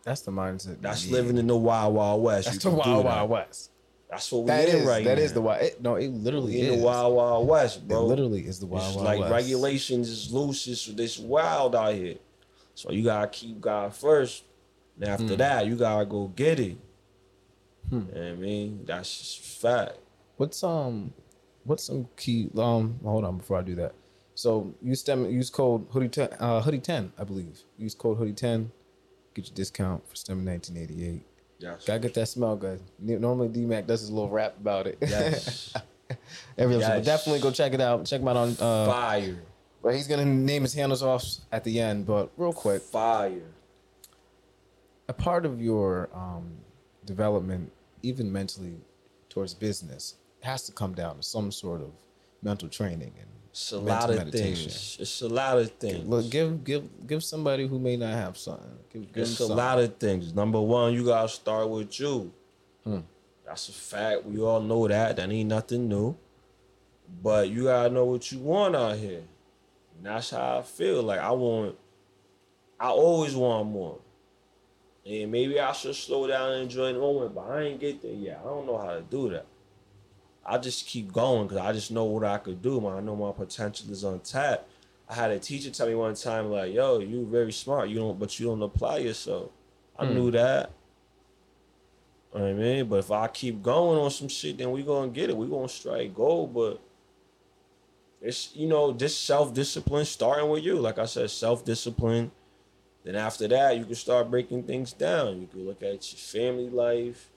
That's 0.04 0.20
the 0.20 0.30
mindset. 0.30 0.80
That's 0.80 1.08
living 1.08 1.38
in 1.38 1.46
the 1.48 1.56
wild 1.56 1.94
wild 1.94 2.22
west. 2.22 2.46
That's 2.46 2.62
the 2.62 2.70
wild 2.70 3.04
that. 3.04 3.08
wild 3.08 3.30
west. 3.30 3.71
That's 4.12 4.30
what 4.30 4.42
we 4.42 4.46
That 4.48 4.68
in 4.68 4.76
is 4.76 4.86
right 4.86 5.04
that 5.06 5.16
now. 5.16 5.22
is 5.24 5.32
the 5.32 5.40
wild. 5.40 5.62
It, 5.62 5.80
no, 5.80 5.94
it 5.96 6.08
literally 6.08 6.60
in 6.60 6.66
is. 6.66 6.76
the 6.78 6.84
wild 6.84 7.16
wild 7.16 7.48
west, 7.48 7.88
bro. 7.88 8.04
It 8.04 8.08
literally 8.08 8.42
is 8.46 8.60
the 8.60 8.66
wild 8.66 8.86
it's 8.88 8.96
wild 8.96 9.06
like 9.06 9.20
west. 9.20 9.32
regulations 9.32 10.10
is 10.10 10.30
loose. 10.30 10.66
It's 10.68 10.84
this 10.86 11.18
wild 11.18 11.74
out 11.74 11.94
here. 11.94 12.16
So 12.74 12.92
you 12.92 13.04
gotta 13.04 13.28
keep 13.28 13.58
God 13.58 13.94
first. 13.94 14.44
And 15.00 15.06
Hmm. 15.08 15.10
after 15.14 15.36
that, 15.36 15.66
you 15.66 15.76
gotta 15.76 16.04
go 16.04 16.26
get 16.36 16.60
it. 16.60 16.76
You 17.90 17.98
know 17.98 18.04
what 18.12 18.22
I 18.22 18.34
mean, 18.34 18.84
that's 18.84 19.18
just 19.18 19.40
fact. 19.62 19.96
What's 20.36 20.62
um, 20.62 21.14
what's 21.64 21.84
some 21.84 22.06
key? 22.16 22.50
Um, 22.56 22.98
hold 23.02 23.24
on 23.24 23.38
before 23.38 23.58
I 23.58 23.62
do 23.62 23.74
that. 23.76 23.94
So 24.34 24.74
use 24.82 25.00
stem 25.00 25.24
use 25.30 25.48
code 25.48 25.86
hoodie 25.90 26.08
ten, 26.10 26.28
uh, 26.38 26.60
hoodie 26.60 26.80
ten, 26.80 27.12
I 27.18 27.24
believe. 27.24 27.60
Use 27.78 27.94
code 27.94 28.18
hoodie 28.18 28.32
ten, 28.34 28.72
get 29.34 29.46
your 29.46 29.54
discount 29.54 30.06
for 30.06 30.16
STEM 30.16 30.44
nineteen 30.44 30.76
eighty 30.76 31.06
eight. 31.06 31.22
Yes. 31.62 31.84
Gotta 31.84 32.00
get 32.00 32.14
that 32.14 32.26
smell 32.26 32.56
good. 32.56 32.80
Normally 32.98 33.48
D 33.48 33.64
Mac 33.64 33.86
does 33.86 34.00
his 34.00 34.10
little 34.10 34.28
rap 34.30 34.56
about 34.60 34.86
it. 34.86 34.98
Yes. 35.00 35.72
Every 36.58 36.74
episode. 36.76 36.96
Yes. 36.96 37.04
Definitely 37.06 37.40
go 37.40 37.50
check 37.50 37.72
it 37.72 37.80
out. 37.80 38.04
Check 38.04 38.20
him 38.20 38.28
out 38.28 38.36
on 38.36 38.48
uh 38.60 38.86
Fire. 38.86 39.36
but 39.82 39.94
he's 39.94 40.06
gonna 40.08 40.24
name 40.24 40.62
his 40.62 40.74
handles 40.74 41.02
off 41.02 41.24
at 41.52 41.64
the 41.64 41.80
end, 41.80 42.06
but 42.06 42.30
real 42.36 42.52
quick. 42.52 42.82
Fire. 42.82 43.40
a 45.08 45.12
part 45.12 45.44
of 45.46 45.60
your 45.60 46.08
um, 46.14 46.52
development, 47.04 47.70
even 48.02 48.30
mentally 48.32 48.76
towards 49.28 49.54
business, 49.54 50.14
has 50.40 50.62
to 50.64 50.72
come 50.72 50.94
down 50.94 51.16
to 51.16 51.22
some 51.22 51.50
sort 51.52 51.80
of 51.80 51.92
mental 52.42 52.68
training 52.68 53.12
and 53.18 53.28
It's 53.52 53.72
a 53.72 53.78
lot 53.78 54.08
of 54.08 54.16
meditation. 54.16 54.70
things. 54.70 54.96
It's 54.98 55.20
a 55.20 55.28
lot 55.28 55.58
of 55.58 55.70
things. 55.72 56.08
Look, 56.08 56.30
give 56.30 56.64
give 56.64 57.06
give 57.06 57.22
somebody 57.22 57.68
who 57.68 57.78
may 57.78 57.98
not 57.98 58.14
have 58.14 58.38
something. 58.38 58.78
Give, 58.90 59.12
give 59.12 59.22
It's 59.24 59.40
a 59.40 59.46
lot 59.46 59.78
of 59.78 59.96
things. 59.98 60.34
Number 60.34 60.58
one, 60.58 60.94
you 60.94 61.04
gotta 61.04 61.28
start 61.28 61.68
with 61.68 62.00
you. 62.00 62.32
Hmm. 62.82 63.00
That's 63.44 63.68
a 63.68 63.72
fact. 63.72 64.24
We 64.24 64.40
all 64.40 64.60
know 64.60 64.88
that. 64.88 65.16
That 65.16 65.30
ain't 65.30 65.50
nothing 65.50 65.86
new. 65.86 66.16
But 67.22 67.50
you 67.50 67.64
gotta 67.64 67.90
know 67.90 68.06
what 68.06 68.32
you 68.32 68.38
want 68.38 68.74
out 68.74 68.96
here. 68.96 69.22
And 69.96 70.06
that's 70.06 70.30
how 70.30 70.60
I 70.60 70.62
feel. 70.62 71.02
Like 71.02 71.20
I 71.20 71.32
want 71.32 71.76
I 72.80 72.88
always 72.88 73.36
want 73.36 73.68
more. 73.68 73.98
And 75.04 75.30
maybe 75.30 75.60
I 75.60 75.72
should 75.72 75.94
slow 75.94 76.26
down 76.26 76.52
and 76.52 76.62
enjoy 76.62 76.92
the 76.94 76.98
moment, 76.98 77.34
but 77.34 77.42
I 77.42 77.62
ain't 77.64 77.80
get 77.80 78.00
there 78.00 78.12
yet. 78.12 78.40
I 78.42 78.48
don't 78.48 78.66
know 78.66 78.78
how 78.78 78.94
to 78.94 79.02
do 79.02 79.28
that. 79.30 79.46
I 80.44 80.58
just 80.58 80.86
keep 80.86 81.12
going 81.12 81.46
because 81.46 81.64
I 81.64 81.72
just 81.72 81.90
know 81.90 82.04
what 82.04 82.24
I 82.24 82.38
could 82.38 82.60
do. 82.62 82.80
Man. 82.80 82.92
I 82.92 83.00
know 83.00 83.14
my 83.14 83.32
potential 83.32 83.90
is 83.90 84.04
untapped. 84.04 84.68
I 85.08 85.14
had 85.14 85.30
a 85.30 85.38
teacher 85.38 85.70
tell 85.70 85.86
me 85.86 85.94
one 85.94 86.14
time, 86.14 86.50
like, 86.50 86.72
"Yo, 86.72 86.98
you 86.98 87.26
very 87.26 87.52
smart. 87.52 87.88
You 87.88 87.96
don't, 87.96 88.18
but 88.18 88.38
you 88.40 88.46
don't 88.46 88.62
apply 88.62 88.98
yourself." 88.98 89.50
I 89.98 90.04
Hmm. 90.06 90.14
knew 90.14 90.30
that. 90.32 90.70
You 92.32 92.38
know 92.40 92.44
what 92.46 92.50
I 92.50 92.54
mean, 92.54 92.86
but 92.86 92.98
if 93.00 93.10
I 93.10 93.28
keep 93.28 93.62
going 93.62 93.98
on 93.98 94.10
some 94.10 94.28
shit, 94.28 94.56
then 94.58 94.70
we 94.72 94.82
gonna 94.82 95.10
get 95.10 95.28
it. 95.30 95.36
We 95.36 95.46
gonna 95.46 95.68
strike 95.68 96.14
gold. 96.14 96.54
But 96.54 96.80
it's 98.20 98.54
you 98.56 98.66
know 98.68 98.92
just 98.92 99.24
self 99.24 99.52
discipline, 99.52 100.04
starting 100.06 100.48
with 100.48 100.64
you. 100.64 100.76
Like 100.78 100.98
I 100.98 101.04
said, 101.04 101.30
self 101.30 101.64
discipline. 101.64 102.30
Then 103.04 103.16
after 103.16 103.48
that, 103.48 103.76
you 103.76 103.84
can 103.84 103.96
start 103.96 104.30
breaking 104.30 104.62
things 104.62 104.92
down. 104.92 105.40
You 105.40 105.46
can 105.46 105.66
look 105.66 105.82
at 105.82 106.12
your 106.12 106.18
family 106.18 106.70
life. 106.70 107.30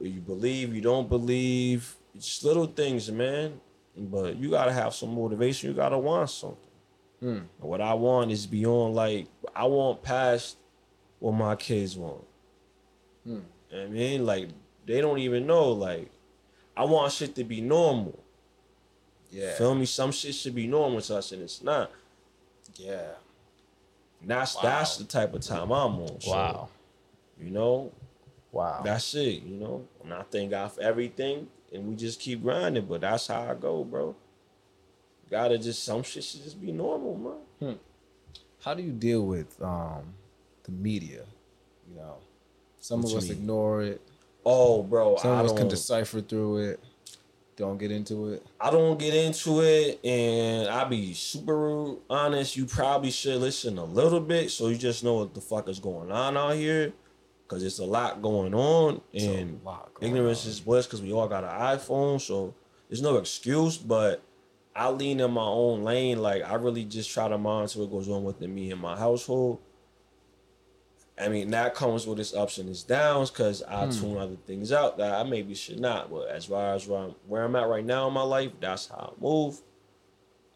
You 0.00 0.20
believe, 0.20 0.74
you 0.74 0.80
don't 0.80 1.08
believe. 1.08 1.96
It's 2.14 2.42
little 2.44 2.66
things, 2.66 3.10
man. 3.10 3.60
But 3.96 4.36
you 4.36 4.50
gotta 4.50 4.72
have 4.72 4.94
some 4.94 5.14
motivation. 5.14 5.70
You 5.70 5.76
gotta 5.76 5.98
want 5.98 6.30
something. 6.30 6.58
Hmm. 7.20 7.26
And 7.28 7.46
What 7.60 7.80
I 7.80 7.94
want 7.94 8.30
is 8.30 8.46
beyond 8.46 8.94
like 8.94 9.26
I 9.54 9.64
want 9.64 10.02
past 10.02 10.56
what 11.18 11.32
my 11.32 11.54
kids 11.56 11.96
want. 11.96 12.24
Hmm. 13.24 13.40
What 13.70 13.80
I 13.82 13.86
mean, 13.86 14.24
like 14.26 14.48
they 14.86 15.00
don't 15.00 15.18
even 15.18 15.46
know. 15.46 15.70
Like 15.72 16.10
I 16.76 16.84
want 16.84 17.12
shit 17.12 17.34
to 17.36 17.44
be 17.44 17.60
normal. 17.60 18.18
Yeah. 19.30 19.54
Feel 19.54 19.74
me? 19.74 19.86
Some 19.86 20.12
shit 20.12 20.34
should 20.34 20.54
be 20.54 20.66
normal 20.66 21.00
to 21.02 21.16
us, 21.16 21.32
and 21.32 21.42
it's 21.42 21.62
not. 21.62 21.90
Yeah. 22.76 23.12
And 24.20 24.30
that's 24.30 24.54
Wow. 24.56 24.62
that's 24.62 24.96
the 24.96 25.04
type 25.04 25.34
of 25.34 25.40
time 25.42 25.70
I'm 25.70 26.00
on. 26.00 26.20
So, 26.20 26.30
Wow. 26.30 26.68
You 27.40 27.50
know, 27.50 27.92
Wow. 28.52 28.82
that's 28.84 29.14
it. 29.14 29.42
You 29.42 29.56
know, 29.56 29.88
and 30.04 30.12
I 30.14 30.22
thank 30.22 30.50
God 30.50 30.72
for 30.72 30.80
everything, 30.82 31.48
and 31.72 31.86
we 31.86 31.94
just 31.96 32.20
keep 32.20 32.42
grinding. 32.42 32.86
But 32.86 33.00
that's 33.02 33.26
how 33.26 33.42
I 33.42 33.54
go, 33.54 33.84
bro. 33.84 34.14
Gotta 35.30 35.58
just 35.58 35.84
some 35.84 36.02
shit 36.02 36.24
should 36.24 36.42
just 36.44 36.60
be 36.60 36.72
normal, 36.72 37.40
man. 37.60 37.78
How 38.64 38.74
do 38.74 38.82
you 38.82 38.92
deal 38.92 39.26
with 39.26 39.60
um, 39.62 40.14
the 40.64 40.72
media? 40.72 41.22
You 41.90 41.96
know, 41.96 42.16
some 42.80 43.02
What 43.02 43.12
of 43.12 43.18
us 43.18 43.24
mean? 43.24 43.38
ignore 43.38 43.82
it. 43.82 44.00
Oh, 44.44 44.82
bro, 44.82 45.16
Some 45.16 45.32
I 45.32 45.40
of 45.40 45.46
us 45.46 45.52
can 45.52 45.68
decipher 45.68 46.20
through 46.20 46.58
it. 46.58 46.80
Don't 47.56 47.78
get 47.78 47.90
into 47.92 48.30
it. 48.30 48.44
I 48.60 48.70
don't 48.70 48.98
get 48.98 49.14
into 49.14 49.60
it, 49.60 50.04
and 50.04 50.68
I 50.68 50.84
be 50.84 51.12
super 51.14 51.94
honest. 52.10 52.56
You 52.56 52.64
probably 52.64 53.10
should 53.10 53.40
listen 53.40 53.78
a 53.78 53.84
little 53.84 54.20
bit, 54.20 54.50
so 54.50 54.68
you 54.68 54.76
just 54.76 55.04
know 55.04 55.14
what 55.14 55.34
the 55.34 55.40
fuck 55.40 55.68
is 55.68 55.78
going 55.78 56.10
on 56.10 56.36
out 56.36 56.54
here, 56.56 56.92
because 57.52 57.64
it's 57.64 57.80
a 57.80 57.84
lot 57.84 58.22
going 58.22 58.54
on, 58.54 59.02
and 59.12 59.60
lot 59.62 59.92
going 59.94 60.10
ignorance 60.10 60.44
on. 60.46 60.50
is 60.50 60.60
bliss. 60.60 60.86
Because 60.86 61.02
we 61.02 61.12
all 61.12 61.28
got 61.28 61.44
an 61.44 61.50
iPhone, 61.50 62.18
so 62.18 62.54
there's 62.88 63.02
no 63.02 63.18
excuse. 63.18 63.76
But 63.76 64.22
I 64.74 64.88
lean 64.88 65.20
in 65.20 65.30
my 65.32 65.44
own 65.44 65.82
lane. 65.84 66.22
Like 66.22 66.42
I 66.50 66.54
really 66.54 66.84
just 66.84 67.10
try 67.10 67.28
to 67.28 67.36
monitor 67.36 67.80
what 67.80 67.90
goes 67.90 68.08
on 68.08 68.24
within 68.24 68.54
me 68.54 68.70
and 68.70 68.80
my 68.80 68.96
household. 68.96 69.58
I 71.20 71.28
mean, 71.28 71.50
that 71.50 71.74
comes 71.74 72.06
with 72.06 72.18
its 72.18 72.32
ups 72.32 72.56
and 72.56 72.70
its 72.70 72.82
downs 72.84 73.30
because 73.30 73.62
I 73.64 73.84
Hmm. 73.84 73.90
tune 73.90 74.16
other 74.16 74.36
things 74.46 74.72
out 74.72 74.96
that 74.96 75.14
I 75.14 75.22
maybe 75.24 75.54
should 75.54 75.78
not. 75.78 76.10
But 76.10 76.28
as 76.28 76.46
far 76.46 76.72
as 76.72 76.86
where 76.88 77.00
I'm, 77.00 77.14
where 77.28 77.44
I'm 77.44 77.54
at 77.54 77.68
right 77.68 77.84
now 77.84 78.08
in 78.08 78.14
my 78.14 78.22
life, 78.22 78.52
that's 78.60 78.88
how 78.88 79.12
I 79.14 79.22
move. 79.22 79.60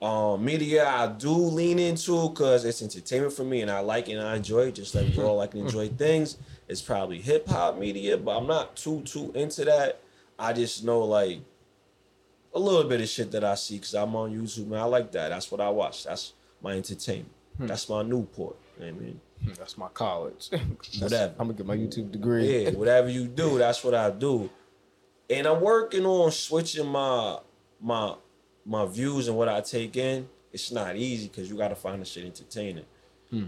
Um, 0.00 0.44
media 0.44 0.86
I 0.86 1.06
do 1.08 1.30
lean 1.30 1.78
into 1.78 2.28
because 2.30 2.64
it's 2.66 2.82
entertainment 2.82 3.32
for 3.32 3.44
me 3.44 3.62
and 3.62 3.70
I 3.70 3.80
like 3.80 4.10
it 4.10 4.12
and 4.14 4.26
I 4.28 4.36
enjoy 4.36 4.66
it 4.68 4.74
just 4.74 4.94
like 4.94 5.06
we 5.16 5.22
all 5.22 5.36
like 5.36 5.54
and 5.54 5.62
enjoy 5.66 5.88
things. 5.88 6.36
It's 6.68 6.82
probably 6.82 7.20
hip 7.20 7.46
hop 7.48 7.78
media, 7.78 8.16
but 8.16 8.36
I'm 8.36 8.46
not 8.46 8.76
too 8.76 9.00
too 9.02 9.30
into 9.34 9.64
that. 9.66 10.00
I 10.38 10.52
just 10.52 10.84
know 10.84 11.00
like 11.00 11.38
a 12.54 12.58
little 12.58 12.84
bit 12.84 13.00
of 13.00 13.08
shit 13.08 13.30
that 13.32 13.44
I 13.44 13.54
see 13.54 13.76
because 13.76 13.94
I'm 13.94 14.14
on 14.16 14.32
YouTube 14.36 14.64
and 14.66 14.76
I 14.76 14.84
like 14.84 15.12
that. 15.12 15.28
That's 15.28 15.50
what 15.50 15.60
I 15.60 15.68
watch. 15.70 16.04
That's 16.04 16.32
my 16.62 16.72
entertainment. 16.72 17.30
Hmm. 17.58 17.66
That's 17.66 17.88
my 17.88 18.02
Newport. 18.02 18.56
You 18.78 18.86
know 18.86 18.90
I 18.90 18.92
mean? 19.00 19.20
Hmm, 19.44 19.52
that's 19.58 19.78
my 19.78 19.88
college. 19.88 20.50
That's- 20.50 21.00
Whatever. 21.00 21.34
I'm 21.38 21.46
gonna 21.48 21.56
get 21.58 21.66
my 21.66 21.76
YouTube 21.76 22.10
degree. 22.10 22.64
Yeah, 22.64 22.70
whatever 22.82 23.08
you 23.08 23.26
do, 23.26 23.58
that's 23.58 23.84
what 23.84 23.94
I 23.94 24.10
do. 24.10 24.50
And 25.30 25.46
I'm 25.46 25.60
working 25.60 26.04
on 26.06 26.30
switching 26.32 26.86
my 26.86 27.38
my 27.80 28.14
my 28.64 28.86
views 28.86 29.28
and 29.28 29.36
what 29.36 29.48
I 29.48 29.60
take 29.60 29.96
in. 29.96 30.28
It's 30.52 30.72
not 30.72 30.96
easy 30.96 31.28
because 31.28 31.48
you 31.50 31.56
gotta 31.56 31.74
find 31.76 32.00
the 32.00 32.06
shit 32.06 32.24
entertaining. 32.24 32.84
Hmm. 33.30 33.44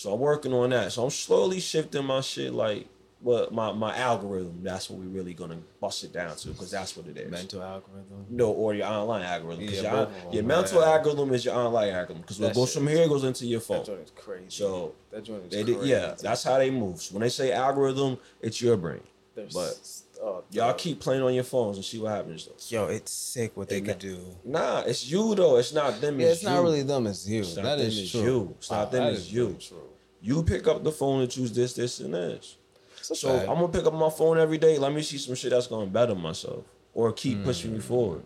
So 0.00 0.14
I'm 0.14 0.20
working 0.20 0.54
on 0.54 0.70
that. 0.70 0.92
So 0.92 1.04
I'm 1.04 1.10
slowly 1.10 1.60
shifting 1.60 2.06
my 2.06 2.22
shit 2.22 2.54
like 2.54 2.86
what 3.20 3.52
my, 3.52 3.70
my 3.72 3.94
algorithm. 3.98 4.60
That's 4.62 4.88
what 4.88 4.98
we 4.98 5.06
really 5.06 5.34
gonna 5.34 5.58
bust 5.78 6.04
it 6.04 6.12
down 6.14 6.34
to 6.36 6.48
because 6.48 6.70
that's 6.70 6.96
what 6.96 7.06
it 7.06 7.18
is. 7.18 7.30
Mental 7.30 7.62
algorithm. 7.62 8.24
No, 8.30 8.50
or 8.50 8.72
your 8.72 8.86
online 8.86 9.22
algorithm. 9.22 9.64
Yeah, 9.64 9.82
your, 9.82 10.10
your 10.32 10.42
mental 10.44 10.82
algorithm 10.82 11.34
is 11.34 11.44
your 11.44 11.54
online 11.54 11.90
algorithm. 11.90 12.22
Because 12.22 12.40
what 12.40 12.54
goes 12.54 12.72
from 12.72 12.86
here 12.88 13.06
goes 13.08 13.24
into 13.24 13.44
your 13.44 13.60
phone. 13.60 13.80
That 13.80 13.86
joint 13.86 14.00
is 14.00 14.10
crazy. 14.16 14.46
So, 14.48 14.94
that 15.10 15.22
joint 15.22 15.44
is 15.44 15.50
They 15.50 15.64
crazy. 15.64 15.78
did, 15.80 15.86
yeah, 15.88 16.14
that's 16.18 16.44
how 16.44 16.56
they 16.56 16.70
move. 16.70 17.02
So 17.02 17.14
when 17.14 17.20
they 17.20 17.28
say 17.28 17.52
algorithm, 17.52 18.16
it's 18.40 18.62
your 18.62 18.78
brain. 18.78 19.02
There's- 19.34 19.52
but 19.52 19.78
oh, 20.22 20.44
Y'all 20.50 20.74
keep 20.74 21.00
playing 21.00 21.22
on 21.22 21.32
your 21.34 21.44
phones 21.44 21.76
and 21.76 21.84
see 21.84 21.98
what 21.98 22.12
happens. 22.12 22.46
Though. 22.46 22.54
Yo, 22.68 22.86
it's 22.88 23.12
sick 23.12 23.56
what 23.56 23.68
they 23.68 23.78
And 23.78 23.86
could 23.86 23.94
that- 23.94 24.00
do. 24.00 24.18
Nah, 24.44 24.80
it's 24.80 25.06
you 25.10 25.34
though. 25.34 25.56
It's 25.56 25.72
not 25.72 26.00
them. 26.00 26.20
Yeah, 26.20 26.28
it's 26.28 26.42
not 26.42 26.56
you. 26.56 26.62
really 26.62 26.82
them. 26.82 27.06
It's 27.06 27.26
you. 27.26 27.40
It's 27.40 27.56
not 27.56 27.62
That 27.64 27.78
them, 27.78 27.86
is 27.86 27.98
it's 27.98 28.10
true. 28.10 28.22
you. 28.22 28.54
It's 28.58 28.70
not 28.70 28.90
them, 28.92 29.14
it's 29.14 29.30
you. 29.32 29.56
True. 29.60 29.88
You 30.22 30.42
pick 30.42 30.66
up 30.68 30.84
the 30.84 30.92
phone 30.92 31.22
and 31.22 31.30
choose 31.30 31.52
this, 31.52 31.72
this, 31.74 32.00
and 32.00 32.12
this. 32.14 32.56
It's 32.98 33.18
So 33.20 33.28
fact. 33.38 33.48
I'm 33.48 33.54
gonna 33.56 33.68
pick 33.68 33.86
up 33.86 33.94
my 33.94 34.10
phone 34.10 34.38
every 34.38 34.58
day. 34.58 34.76
Let 34.78 34.92
me 34.92 35.02
see 35.02 35.16
some 35.18 35.34
shit 35.34 35.50
that's 35.50 35.66
gonna 35.66 35.86
better 35.86 36.14
myself 36.14 36.64
or 36.92 37.12
keep 37.12 37.42
pushing 37.44 37.72
me 37.72 37.78
Mm. 37.78 37.82
forward. 37.82 38.22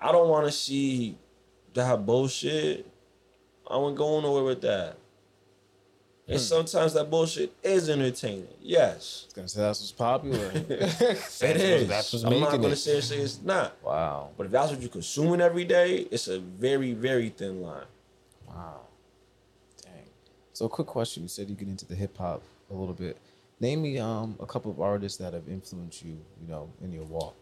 I 0.00 0.12
don't 0.12 0.28
want 0.28 0.44
to 0.46 0.52
see 0.52 1.16
that 1.74 2.04
bullshit. 2.04 2.86
I 3.70 3.76
won't 3.76 3.96
go 3.96 4.20
nowhere 4.20 4.42
with 4.44 4.60
that. 4.62 4.98
And 6.28 6.36
Hmm. 6.38 6.42
sometimes 6.42 6.94
that 6.94 7.10
bullshit 7.10 7.52
is 7.64 7.88
entertaining. 7.90 8.46
Yes, 8.60 9.22
I 9.24 9.26
was 9.26 9.32
gonna 9.34 9.48
say 9.48 9.60
that's 9.60 9.80
what's 9.80 9.92
popular. 9.92 10.50
it 10.54 11.40
is. 11.40 11.88
That's 11.88 12.12
what's 12.12 12.24
I'm 12.24 12.38
not 12.38 12.52
gonna 12.52 12.68
it. 12.68 12.76
say, 12.76 12.96
it's 13.18 13.40
not. 13.42 13.76
Wow. 13.82 14.30
But 14.36 14.46
if 14.46 14.52
that's 14.52 14.70
what 14.70 14.80
you're 14.80 14.88
consuming 14.90 15.40
every 15.40 15.64
day, 15.64 16.06
it's 16.12 16.28
a 16.28 16.38
very, 16.38 16.92
very 16.92 17.30
thin 17.30 17.60
line. 17.60 17.86
Wow. 18.48 18.82
Dang. 19.82 20.06
So, 20.52 20.68
quick 20.68 20.86
question. 20.86 21.24
You 21.24 21.28
said 21.28 21.50
you 21.50 21.56
get 21.56 21.66
into 21.68 21.86
the 21.86 21.96
hip 21.96 22.16
hop 22.16 22.40
a 22.70 22.74
little 22.74 22.94
bit. 22.94 23.16
Name 23.58 23.82
me 23.82 23.98
um 23.98 24.36
a 24.40 24.46
couple 24.46 24.70
of 24.70 24.80
artists 24.80 25.18
that 25.18 25.34
have 25.34 25.48
influenced 25.48 26.04
you, 26.04 26.18
you 26.40 26.48
know, 26.48 26.70
in 26.82 26.92
your 26.92 27.04
walk. 27.04 27.34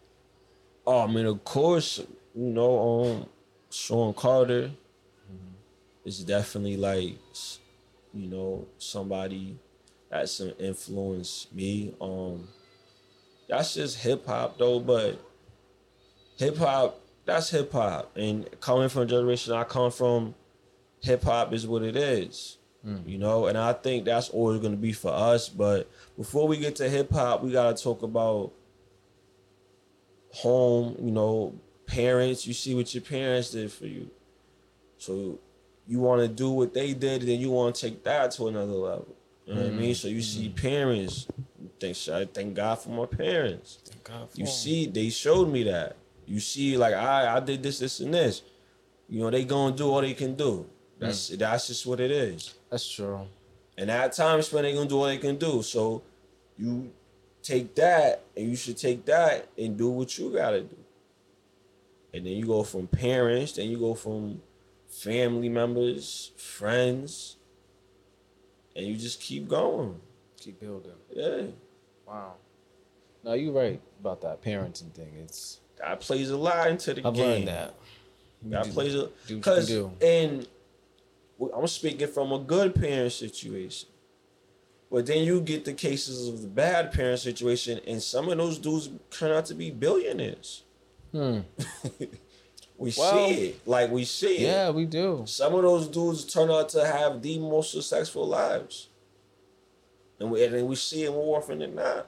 Oh, 0.87 1.01
I 1.01 1.07
mean, 1.07 1.27
of 1.27 1.43
course, 1.43 1.99
you 2.33 2.49
know, 2.49 3.03
um, 3.05 3.25
Sean 3.69 4.13
Carter 4.15 4.71
is 6.03 6.23
definitely 6.23 6.77
like, 6.77 7.13
you 8.13 8.27
know, 8.27 8.67
somebody 8.77 9.57
that's 10.09 10.39
an 10.39 10.53
influence 10.59 11.47
me. 11.53 11.95
Um, 12.01 12.47
that's 13.47 13.73
just 13.75 13.97
hip 13.99 14.25
hop 14.25 14.57
though, 14.57 14.79
but 14.79 15.19
hip 16.37 16.57
hop, 16.57 16.99
that's 17.25 17.49
hip 17.49 17.71
hop, 17.71 18.15
and 18.17 18.47
coming 18.59 18.89
from 18.89 19.03
a 19.03 19.05
generation 19.05 19.53
I 19.53 19.63
come 19.63 19.91
from, 19.91 20.35
hip 21.01 21.23
hop 21.23 21.53
is 21.53 21.65
what 21.67 21.83
it 21.83 21.95
is. 21.95 22.57
You 23.05 23.19
know, 23.19 23.45
and 23.45 23.57
I 23.57 23.73
think 23.73 24.05
that's 24.05 24.29
always 24.29 24.59
gonna 24.59 24.75
be 24.75 24.91
for 24.91 25.11
us. 25.11 25.47
But 25.49 25.89
before 26.17 26.47
we 26.47 26.57
get 26.57 26.75
to 26.77 26.89
hip 26.89 27.11
hop, 27.11 27.43
we 27.43 27.51
gotta 27.51 27.81
talk 27.81 28.01
about 28.01 28.53
home, 30.33 30.95
you 30.99 31.11
know, 31.11 31.53
parents, 31.85 32.47
you 32.47 32.53
see 32.53 32.73
what 32.73 32.93
your 32.93 33.03
parents 33.03 33.51
did 33.51 33.71
for 33.71 33.85
you. 33.85 34.09
So 34.97 35.39
you 35.87 35.99
want 35.99 36.21
to 36.21 36.27
do 36.27 36.49
what 36.51 36.73
they 36.73 36.93
did, 36.93 37.23
then 37.23 37.39
you 37.39 37.51
want 37.51 37.75
to 37.75 37.81
take 37.89 38.03
that 38.03 38.31
to 38.31 38.47
another 38.47 38.73
level. 38.73 39.15
You 39.45 39.55
know 39.55 39.61
what 39.61 39.71
I 39.71 39.75
mean? 39.75 39.95
So 39.95 40.07
you 40.07 40.21
see 40.21 40.49
mm. 40.49 40.55
parents, 40.55 41.27
thank 41.79 41.97
I 42.09 42.25
thank 42.25 42.53
God 42.53 42.75
for 42.75 42.89
my 42.89 43.05
parents. 43.05 43.79
Thank 43.83 44.03
God 44.03 44.29
for 44.29 44.37
You 44.37 44.45
'em. 44.45 44.51
see, 44.51 44.85
they 44.85 45.09
showed 45.09 45.51
me 45.51 45.63
that. 45.63 45.97
You 46.25 46.39
see, 46.39 46.77
like 46.77 46.93
I, 46.93 47.35
I 47.35 47.39
did 47.39 47.63
this, 47.63 47.79
this, 47.79 47.99
and 47.99 48.13
this. 48.13 48.43
You 49.09 49.21
know, 49.21 49.29
they 49.29 49.43
gonna 49.43 49.75
do 49.75 49.89
all 49.89 50.01
they 50.01 50.13
can 50.13 50.35
do. 50.35 50.65
That's 50.99 51.31
mm. 51.31 51.39
that's 51.39 51.67
just 51.67 51.85
what 51.85 51.99
it 51.99 52.11
is. 52.11 52.53
That's 52.69 52.89
true. 52.89 53.27
And 53.77 53.89
at 53.91 54.13
times, 54.13 54.53
when 54.53 54.63
they 54.63 54.73
gonna 54.73 54.87
do 54.87 54.99
all 54.99 55.05
they 55.05 55.17
can 55.17 55.37
do. 55.37 55.61
So 55.63 56.03
you 56.57 56.91
take 57.41 57.75
that, 57.75 58.23
and 58.37 58.49
you 58.49 58.55
should 58.55 58.77
take 58.77 59.03
that 59.05 59.47
and 59.57 59.77
do 59.77 59.89
what 59.89 60.17
you 60.17 60.31
gotta 60.31 60.61
do. 60.61 60.77
And 62.13 62.25
then 62.25 62.33
you 62.33 62.45
go 62.45 62.63
from 62.63 62.87
parents, 62.87 63.53
then 63.53 63.69
you 63.69 63.77
go 63.77 63.95
from 63.95 64.41
family 64.91 65.49
members, 65.49 66.31
friends, 66.37 67.37
and 68.75 68.85
you 68.85 68.95
just 68.95 69.19
keep 69.19 69.47
going. 69.47 69.99
Keep 70.39 70.59
building. 70.59 70.91
Yeah, 71.13 71.41
Wow. 72.07 72.33
No, 73.23 73.33
you're 73.33 73.53
right 73.53 73.79
about 73.99 74.21
that 74.21 74.41
parenting 74.41 74.91
thing. 74.91 75.13
It's 75.23 75.59
that 75.77 75.99
plays 76.01 76.29
a 76.29 76.37
lot 76.37 76.67
into 76.69 76.93
the 76.93 77.07
I've 77.07 77.13
game. 77.13 77.25
learned 77.25 77.47
that. 77.47 77.73
That 78.43 78.63
do- 78.65 78.71
plays 78.71 78.95
a 78.95 78.97
do 78.97 79.01
what 79.07 79.29
you 79.29 79.35
because 79.37 79.69
and 80.01 80.47
I'm 81.55 81.67
speaking 81.67 82.07
from 82.07 82.31
a 82.31 82.39
good 82.39 82.75
parent 82.75 83.11
situation. 83.13 83.87
But 84.91 85.05
then 85.05 85.23
you 85.23 85.39
get 85.39 85.63
the 85.63 85.73
cases 85.73 86.27
of 86.27 86.41
the 86.41 86.47
bad 86.49 86.91
parent 86.91 87.19
situation, 87.19 87.79
and 87.87 88.01
some 88.03 88.27
of 88.29 88.37
those 88.37 88.57
dudes 88.57 88.89
turn 89.09 89.31
out 89.31 89.45
to 89.45 89.53
be 89.53 89.71
billionaires. 89.71 90.63
Hmm. 91.13 91.39
We 92.81 92.91
Well, 92.97 93.27
see 93.29 93.33
it, 93.49 93.67
like 93.67 93.91
we 93.91 94.03
see 94.05 94.37
it. 94.37 94.41
Yeah, 94.41 94.71
we 94.71 94.85
do. 94.85 95.21
Some 95.27 95.53
of 95.53 95.61
those 95.61 95.87
dudes 95.87 96.25
turn 96.25 96.49
out 96.49 96.69
to 96.69 96.83
have 96.83 97.21
the 97.21 97.37
most 97.37 97.71
successful 97.73 98.25
lives, 98.27 98.87
and 100.19 100.31
we 100.31 100.43
and 100.43 100.67
we 100.67 100.75
see 100.75 101.03
it 101.03 101.11
more 101.11 101.37
often 101.37 101.59
than 101.59 101.75
not. 101.75 102.07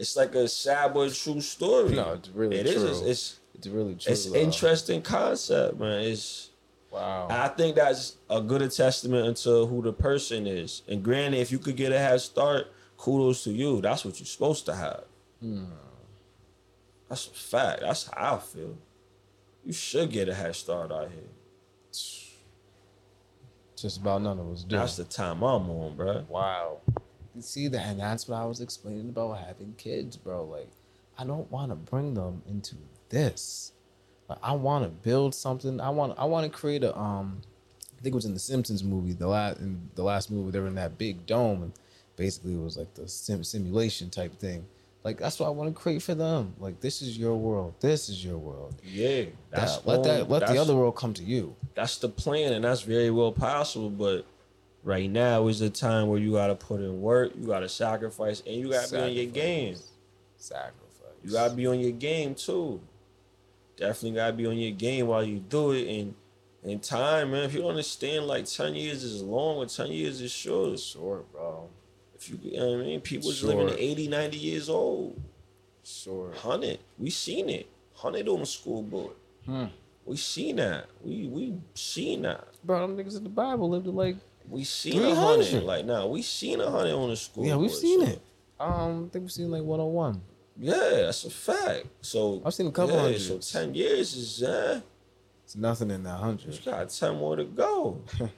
It's 0.00 0.16
like 0.16 0.34
a 0.34 0.48
sad 0.48 0.92
but 0.92 1.14
true 1.14 1.40
story. 1.40 1.94
No, 1.94 2.14
it's 2.14 2.28
really 2.30 2.56
It 2.56 2.66
is. 2.66 2.74
true. 2.74 2.88
It's, 2.90 3.00
it's 3.02 3.40
It's 3.54 3.66
really 3.68 3.94
true. 3.94 4.12
it's 4.12 4.26
though. 4.26 4.34
interesting 4.34 5.00
concept, 5.00 5.78
man. 5.78 6.02
It's 6.02 6.50
Wow. 6.90 7.28
I 7.30 7.46
think 7.48 7.76
that's 7.76 8.16
a 8.28 8.40
good 8.40 8.68
testament 8.72 9.26
into 9.28 9.64
who 9.66 9.80
the 9.80 9.92
person 9.92 10.46
is. 10.48 10.82
And 10.88 11.04
granted, 11.04 11.38
if 11.38 11.52
you 11.52 11.58
could 11.60 11.76
get 11.76 11.92
a 11.92 11.98
head 11.98 12.20
start, 12.20 12.66
kudos 12.98 13.44
to 13.44 13.50
you. 13.52 13.80
That's 13.80 14.04
what 14.04 14.18
you're 14.18 14.26
supposed 14.26 14.66
to 14.66 14.74
have. 14.74 15.04
Hmm. 15.40 15.64
That's 17.08 17.28
a 17.28 17.30
fact. 17.30 17.80
That's 17.82 18.10
how 18.12 18.34
I 18.34 18.38
feel. 18.40 18.76
You 19.64 19.72
should 19.72 20.10
get 20.10 20.28
a 20.28 20.34
head 20.34 20.56
start 20.56 20.90
out 20.90 21.10
here. 21.10 21.28
Just 23.76 24.00
about 24.00 24.22
none 24.22 24.38
of 24.38 24.50
us 24.50 24.62
do. 24.62 24.76
That's 24.76 24.96
the 24.96 25.04
time 25.04 25.42
I'm 25.42 25.68
on, 25.68 25.96
bro. 25.96 26.24
Wow. 26.28 26.78
You 27.34 27.42
see 27.42 27.68
that, 27.68 27.86
and 27.86 28.00
that's 28.00 28.28
what 28.28 28.36
I 28.36 28.44
was 28.44 28.60
explaining 28.60 29.08
about 29.08 29.38
having 29.38 29.74
kids, 29.76 30.16
bro. 30.16 30.44
Like, 30.44 30.68
I 31.18 31.24
don't 31.24 31.50
want 31.50 31.70
to 31.70 31.76
bring 31.76 32.14
them 32.14 32.42
into 32.48 32.76
this. 33.08 33.72
Like, 34.28 34.38
I 34.42 34.52
want 34.52 34.84
to 34.84 34.90
build 34.90 35.34
something. 35.34 35.80
I 35.80 35.90
want. 35.90 36.16
I 36.18 36.24
want 36.26 36.50
to 36.50 36.56
create 36.56 36.84
a. 36.84 36.96
Um, 36.96 37.42
I 37.98 38.02
think 38.02 38.12
it 38.12 38.16
was 38.16 38.24
in 38.24 38.34
the 38.34 38.40
Simpsons 38.40 38.84
movie. 38.84 39.14
The 39.14 39.26
last 39.26 39.58
in 39.58 39.90
the 39.94 40.02
last 40.04 40.30
movie, 40.30 40.50
they 40.50 40.60
were 40.60 40.66
in 40.66 40.74
that 40.76 40.98
big 40.98 41.26
dome, 41.26 41.62
and 41.62 41.72
basically 42.16 42.54
it 42.54 42.62
was 42.62 42.76
like 42.76 42.94
the 42.94 43.08
sim- 43.08 43.44
simulation 43.44 44.10
type 44.10 44.38
thing. 44.38 44.66
Like 45.04 45.18
that's 45.18 45.40
what 45.40 45.46
I 45.46 45.50
want 45.50 45.74
to 45.74 45.80
create 45.80 46.00
for 46.02 46.14
them. 46.14 46.54
Like 46.58 46.80
this 46.80 47.02
is 47.02 47.18
your 47.18 47.34
world. 47.36 47.74
This 47.80 48.08
is 48.08 48.24
your 48.24 48.38
world. 48.38 48.74
Yeah, 48.84 49.24
that's 49.50 49.78
That- 49.78 49.86
let 49.86 50.02
that 50.04 50.30
let 50.30 50.46
the 50.46 50.58
other 50.58 50.76
world 50.76 50.94
come 50.96 51.12
to 51.14 51.24
you. 51.24 51.56
That's 51.74 51.98
the 51.98 52.08
plan, 52.08 52.52
and 52.52 52.64
that's 52.64 52.82
very 52.82 53.10
well 53.10 53.32
possible. 53.32 53.90
But 53.90 54.24
right 54.84 55.10
now 55.10 55.48
is 55.48 55.58
the 55.58 55.70
time 55.70 56.06
where 56.08 56.20
you 56.20 56.32
gotta 56.32 56.54
put 56.54 56.80
in 56.80 57.00
work, 57.02 57.32
you 57.36 57.46
gotta 57.46 57.68
sacrifice, 57.68 58.42
and 58.46 58.54
you 58.56 58.70
gotta 58.70 58.90
be 58.92 58.98
on 59.00 59.12
your 59.12 59.26
game. 59.26 59.76
Sacrifice. 60.36 60.78
You 61.24 61.30
gotta 61.32 61.54
be 61.54 61.66
on 61.66 61.80
your 61.80 61.92
game 61.92 62.34
too. 62.36 62.80
Definitely 63.76 64.16
gotta 64.16 64.32
be 64.34 64.46
on 64.46 64.56
your 64.58 64.72
game 64.72 65.06
while 65.08 65.24
you 65.24 65.38
do 65.40 65.72
it. 65.72 65.88
And 65.88 66.14
in 66.62 66.78
time, 66.78 67.32
man, 67.32 67.44
if 67.44 67.54
you 67.54 67.60
don't 67.60 67.70
understand, 67.70 68.26
like 68.28 68.44
ten 68.44 68.74
years 68.76 69.02
is 69.02 69.20
long, 69.22 69.56
or 69.56 69.66
ten 69.66 69.90
years 69.90 70.20
is 70.20 70.30
short. 70.30 70.78
short, 70.78 71.32
bro. 71.32 71.68
If 72.22 72.30
you, 72.30 72.38
you 72.42 72.56
know 72.60 72.70
what 72.70 72.80
I 72.80 72.82
mean, 72.84 73.00
people 73.00 73.32
Sure. 73.32 73.48
living 73.48 73.66
to 73.68 73.82
80, 73.82 74.06
90 74.08 74.38
years 74.38 74.68
old. 74.68 75.20
Sure. 75.82 76.32
Hundred, 76.32 76.78
we 76.96 77.10
seen 77.10 77.48
it. 77.48 77.66
Hundred 77.94 78.28
on 78.28 78.38
the 78.40 78.46
school 78.46 78.82
board. 78.84 79.14
Hmm. 79.44 79.64
We 80.04 80.16
seen 80.16 80.56
that. 80.56 80.86
We 81.04 81.26
we 81.26 81.54
seen 81.74 82.22
that. 82.22 82.46
Bro, 82.64 82.86
them 82.86 82.96
niggas 82.96 83.16
in 83.16 83.24
the 83.24 83.28
Bible 83.28 83.68
lived 83.70 83.86
to 83.86 83.90
like 83.90 84.16
We 84.48 84.62
seen 84.62 84.98
a 85.02 85.06
300. 85.06 85.16
hundred. 85.46 85.64
Like 85.64 85.84
now, 85.84 86.06
we 86.06 86.22
seen 86.22 86.60
a 86.60 86.70
hundred 86.70 86.94
on 86.94 87.08
the 87.10 87.16
school. 87.16 87.44
Yeah, 87.44 87.56
we've 87.56 87.70
board, 87.70 87.80
seen 87.80 88.00
so- 88.06 88.12
it. 88.12 88.20
Um, 88.60 89.06
I 89.06 89.12
think 89.12 89.22
we've 89.24 89.32
seen 89.32 89.50
like 89.50 89.62
101. 89.64 90.20
Yeah, 90.56 90.78
that's 91.06 91.24
a 91.24 91.30
fact. 91.30 91.86
So 92.02 92.40
I've 92.44 92.54
seen 92.54 92.68
a 92.68 92.70
couple 92.70 92.94
yeah, 92.94 93.00
hundreds. 93.02 93.26
So 93.26 93.38
ten 93.38 93.74
years 93.74 94.14
is 94.14 94.42
uh, 94.44 94.80
It's 95.44 95.56
nothing 95.56 95.90
in 95.90 96.04
that 96.04 96.38
you 96.46 96.52
got 96.64 96.88
ten 96.90 97.16
more 97.16 97.34
to 97.34 97.44
go. 97.44 98.00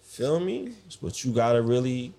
Feel 0.00 0.40
me? 0.40 0.72
But 1.02 1.24
you 1.24 1.32
gotta 1.32 1.60
really 1.62 2.14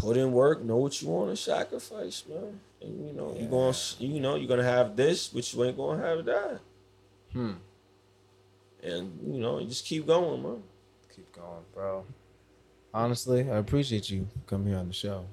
put 0.00 0.16
in 0.16 0.32
work, 0.32 0.62
know 0.62 0.78
what 0.78 1.00
you 1.00 1.08
want 1.08 1.30
to 1.30 1.36
sacrifice, 1.36 2.24
man. 2.28 2.60
And 2.80 3.06
you 3.08 3.12
know, 3.12 3.36
you 3.38 3.46
gonna 3.46 3.76
you 3.98 4.20
know, 4.20 4.36
you're 4.36 4.48
gonna 4.48 4.64
have 4.64 4.96
this, 4.96 5.28
but 5.28 5.52
you 5.52 5.64
ain't 5.64 5.76
gonna 5.76 6.02
have 6.02 6.24
that. 6.24 6.60
Hmm. 7.32 7.52
And 8.82 9.18
you 9.26 9.40
know, 9.40 9.58
you 9.58 9.68
just 9.68 9.84
keep 9.84 10.06
going, 10.06 10.42
man. 10.42 10.62
Keep 11.14 11.32
going, 11.32 11.64
bro. 11.74 12.04
Honestly, 12.92 13.48
I 13.50 13.58
appreciate 13.58 14.10
you 14.10 14.26
coming 14.46 14.68
here 14.68 14.78
on 14.78 14.88
the 14.88 14.94
show. 14.94 15.26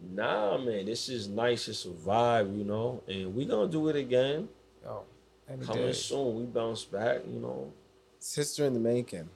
Nah, 0.00 0.56
man, 0.58 0.86
this 0.86 1.08
is 1.08 1.28
nice. 1.28 1.68
It's 1.68 1.84
a 1.84 1.88
vibe, 1.88 2.56
you 2.56 2.64
know, 2.64 3.02
and 3.06 3.34
we 3.34 3.44
gonna 3.44 3.70
do 3.70 3.88
it 3.88 3.96
again. 3.96 4.48
Yo, 4.82 5.02
Coming 5.46 5.86
day. 5.86 5.92
soon. 5.92 6.36
We 6.36 6.44
bounce 6.44 6.84
back, 6.84 7.20
you 7.26 7.40
know. 7.40 7.72
Sister 8.18 8.64
in 8.64 8.74
the 8.74 8.80
making. 8.80 9.28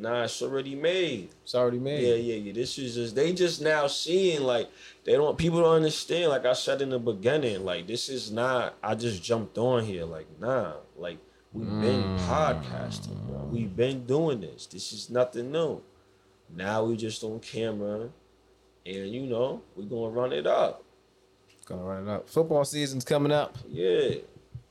Nah, 0.00 0.22
it's 0.24 0.40
already 0.42 0.76
made. 0.76 1.30
It's 1.42 1.56
already 1.56 1.80
made. 1.80 2.06
Yeah, 2.06 2.14
yeah, 2.14 2.36
yeah. 2.36 2.52
This 2.52 2.78
is 2.78 2.94
just 2.94 3.16
they 3.16 3.32
just 3.32 3.60
now 3.60 3.88
seeing 3.88 4.42
like 4.42 4.70
they 5.04 5.12
don't 5.14 5.36
people 5.36 5.60
don't 5.60 5.74
understand. 5.74 6.30
Like 6.30 6.46
I 6.46 6.52
said 6.52 6.80
in 6.82 6.90
the 6.90 7.00
beginning, 7.00 7.64
like 7.64 7.88
this 7.88 8.08
is 8.08 8.30
not. 8.30 8.76
I 8.80 8.94
just 8.94 9.22
jumped 9.24 9.58
on 9.58 9.84
here. 9.84 10.04
Like 10.04 10.26
nah, 10.38 10.74
like 10.96 11.18
we've 11.52 11.66
been 11.80 12.04
Mm. 12.04 12.18
podcasting, 12.28 13.26
bro. 13.26 13.48
We've 13.50 13.74
been 13.74 14.06
doing 14.06 14.40
this. 14.40 14.66
This 14.66 14.92
is 14.92 15.10
nothing 15.10 15.50
new. 15.50 15.82
Now 16.54 16.84
we 16.84 16.96
just 16.96 17.24
on 17.24 17.40
camera, 17.40 18.08
and 18.86 19.10
you 19.12 19.22
know 19.26 19.62
we're 19.74 19.84
gonna 19.86 20.10
run 20.14 20.32
it 20.32 20.46
up. 20.46 20.84
Gonna 21.66 21.82
run 21.82 22.08
it 22.08 22.10
up. 22.10 22.28
Football 22.28 22.64
season's 22.64 23.04
coming 23.04 23.32
up. 23.32 23.58
Yeah. 23.68 24.10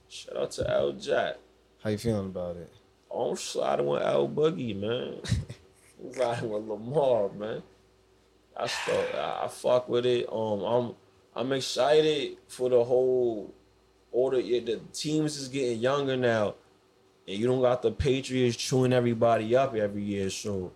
Shout 0.08 0.38
out 0.38 0.52
to 0.52 0.72
L 0.72 0.94
Jack. 0.94 1.36
How 1.84 1.90
you 1.90 1.98
feeling 1.98 2.28
about 2.28 2.56
it? 2.56 2.72
I'm 3.18 3.36
sliding 3.36 3.88
with 3.88 4.02
L 4.04 4.28
Boogie, 4.30 4.80
man. 4.80 5.22
I'm 6.00 6.12
riding 6.20 6.50
with 6.50 6.64
Lamar, 6.64 7.30
man. 7.30 7.64
I 8.56 8.68
start, 8.68 9.14
I, 9.16 9.48
fuck 9.48 9.90
with 9.90 10.06
it. 10.06 10.28
Um, 10.32 10.62
I'm 10.62 10.96
I'm 11.36 11.52
excited 11.54 12.38
for 12.48 12.70
the 12.70 12.84
whole 12.84 13.54
order. 14.12 14.40
Yeah, 14.40 14.62
the 14.62 14.80
teams 14.94 15.38
is 15.38 15.48
getting 15.48 15.80
younger 15.80 16.18
now, 16.18 16.56
and 17.28 17.38
you 17.38 17.46
don't 17.46 17.62
got 17.62 17.82
the 17.82 17.92
Patriots 17.92 18.58
chewing 18.58 18.94
everybody 18.94 19.56
up 19.56 19.76
every 19.76 20.04
year. 20.04 20.30
So 20.30 20.72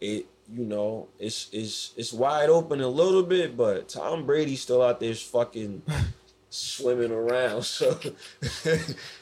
it, 0.00 0.26
you 0.52 0.64
know, 0.64 1.08
it's 1.18 1.48
it's 1.52 1.92
it's 1.96 2.12
wide 2.12 2.48
open 2.48 2.80
a 2.80 2.88
little 2.88 3.22
bit, 3.24 3.56
but 3.56 3.88
Tom 3.88 4.26
Brady's 4.26 4.62
still 4.62 4.82
out 4.82 5.00
there 5.00 5.14
fucking 5.14 5.82
swimming 6.50 7.12
around. 7.12 7.64
So 7.64 7.98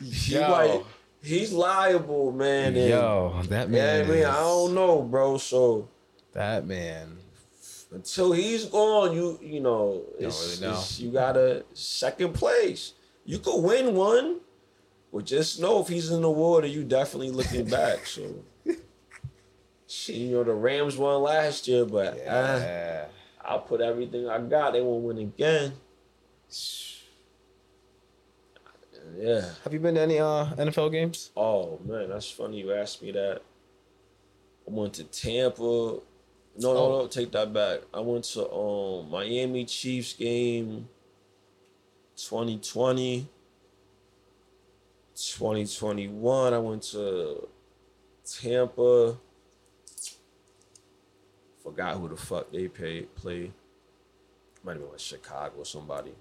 you 0.00 0.38
Yo. 0.38 0.48
might, 0.48 0.82
he's 1.22 1.52
liable, 1.52 2.32
man. 2.32 2.76
and- 2.76 2.88
Yo, 2.88 3.34
that 3.48 3.68
yeah, 3.70 4.02
man. 4.02 4.04
I 4.10 4.12
mean, 4.14 4.24
I 4.24 4.34
don't 4.36 4.74
know, 4.74 5.02
bro. 5.02 5.38
So 5.38 5.88
That 6.32 6.66
man. 6.66 7.18
until 7.90 8.32
he's 8.32 8.64
gone, 8.66 9.14
you 9.14 9.38
you 9.42 9.60
know, 9.60 10.02
it's, 10.18 10.58
really 10.60 10.66
know. 10.66 10.78
it's- 10.78 10.98
you 11.00 11.10
got 11.10 11.36
a 11.36 11.64
second 11.74 12.32
place. 12.34 12.92
You 13.24 13.38
could 13.38 13.60
win 13.62 13.94
one, 13.94 14.40
but 15.12 15.24
just 15.24 15.60
know 15.60 15.80
if 15.80 15.88
he's 15.88 16.10
in 16.10 16.22
the 16.22 16.30
water, 16.30 16.66
you 16.66 16.82
definitely 16.84 17.30
looking 17.30 17.66
back. 17.66 18.00
So, 19.94 20.12
you 20.12 20.30
know, 20.30 20.42
the 20.44 20.54
Rams 20.54 20.96
won 20.96 21.20
last 21.20 21.68
year, 21.68 21.84
but 21.84 22.14
uh, 22.14 22.16
Yeah. 22.16 23.04
I'll 23.44 23.58
put 23.60 23.82
everything 23.82 24.26
I 24.26 24.38
got. 24.38 24.72
They 24.72 24.80
won't 24.80 25.02
win 25.04 25.18
again. 25.18 25.74
Yeah. 29.18 29.44
Have 29.64 29.72
you 29.72 29.78
been 29.80 29.94
to 29.96 30.00
any 30.00 30.18
uh, 30.18 30.46
NFL 30.56 30.90
games? 30.92 31.30
Oh 31.36 31.78
man, 31.84 32.08
that's 32.08 32.30
funny 32.30 32.58
you 32.60 32.72
asked 32.72 33.02
me 33.02 33.12
that. 33.12 33.42
I 34.66 34.70
went 34.70 34.94
to 34.94 35.04
Tampa. 35.04 35.62
No, 35.62 36.02
no, 36.58 36.76
Oh. 36.76 36.98
no, 37.02 37.06
take 37.08 37.32
that 37.32 37.52
back. 37.52 37.80
I 37.94 38.00
went 38.00 38.24
to 38.24 38.50
um 38.50 39.10
Miami 39.10 39.64
Chiefs 39.64 40.12
game 40.14 40.88
2020, 42.16 43.26
2021, 45.14 46.54
I 46.54 46.58
went 46.58 46.82
to 46.84 47.48
Tampa. 48.24 49.16
Forgot 51.62 51.96
who 51.96 52.08
the 52.08 52.16
fuck 52.16 52.50
they 52.52 52.68
paid 52.68 53.14
play. 53.14 53.52
Might 54.64 54.72
have 54.72 54.80
been 54.82 54.90
like 54.90 54.98
Chicago 55.00 55.54
or 55.58 55.64
somebody. 55.64 56.12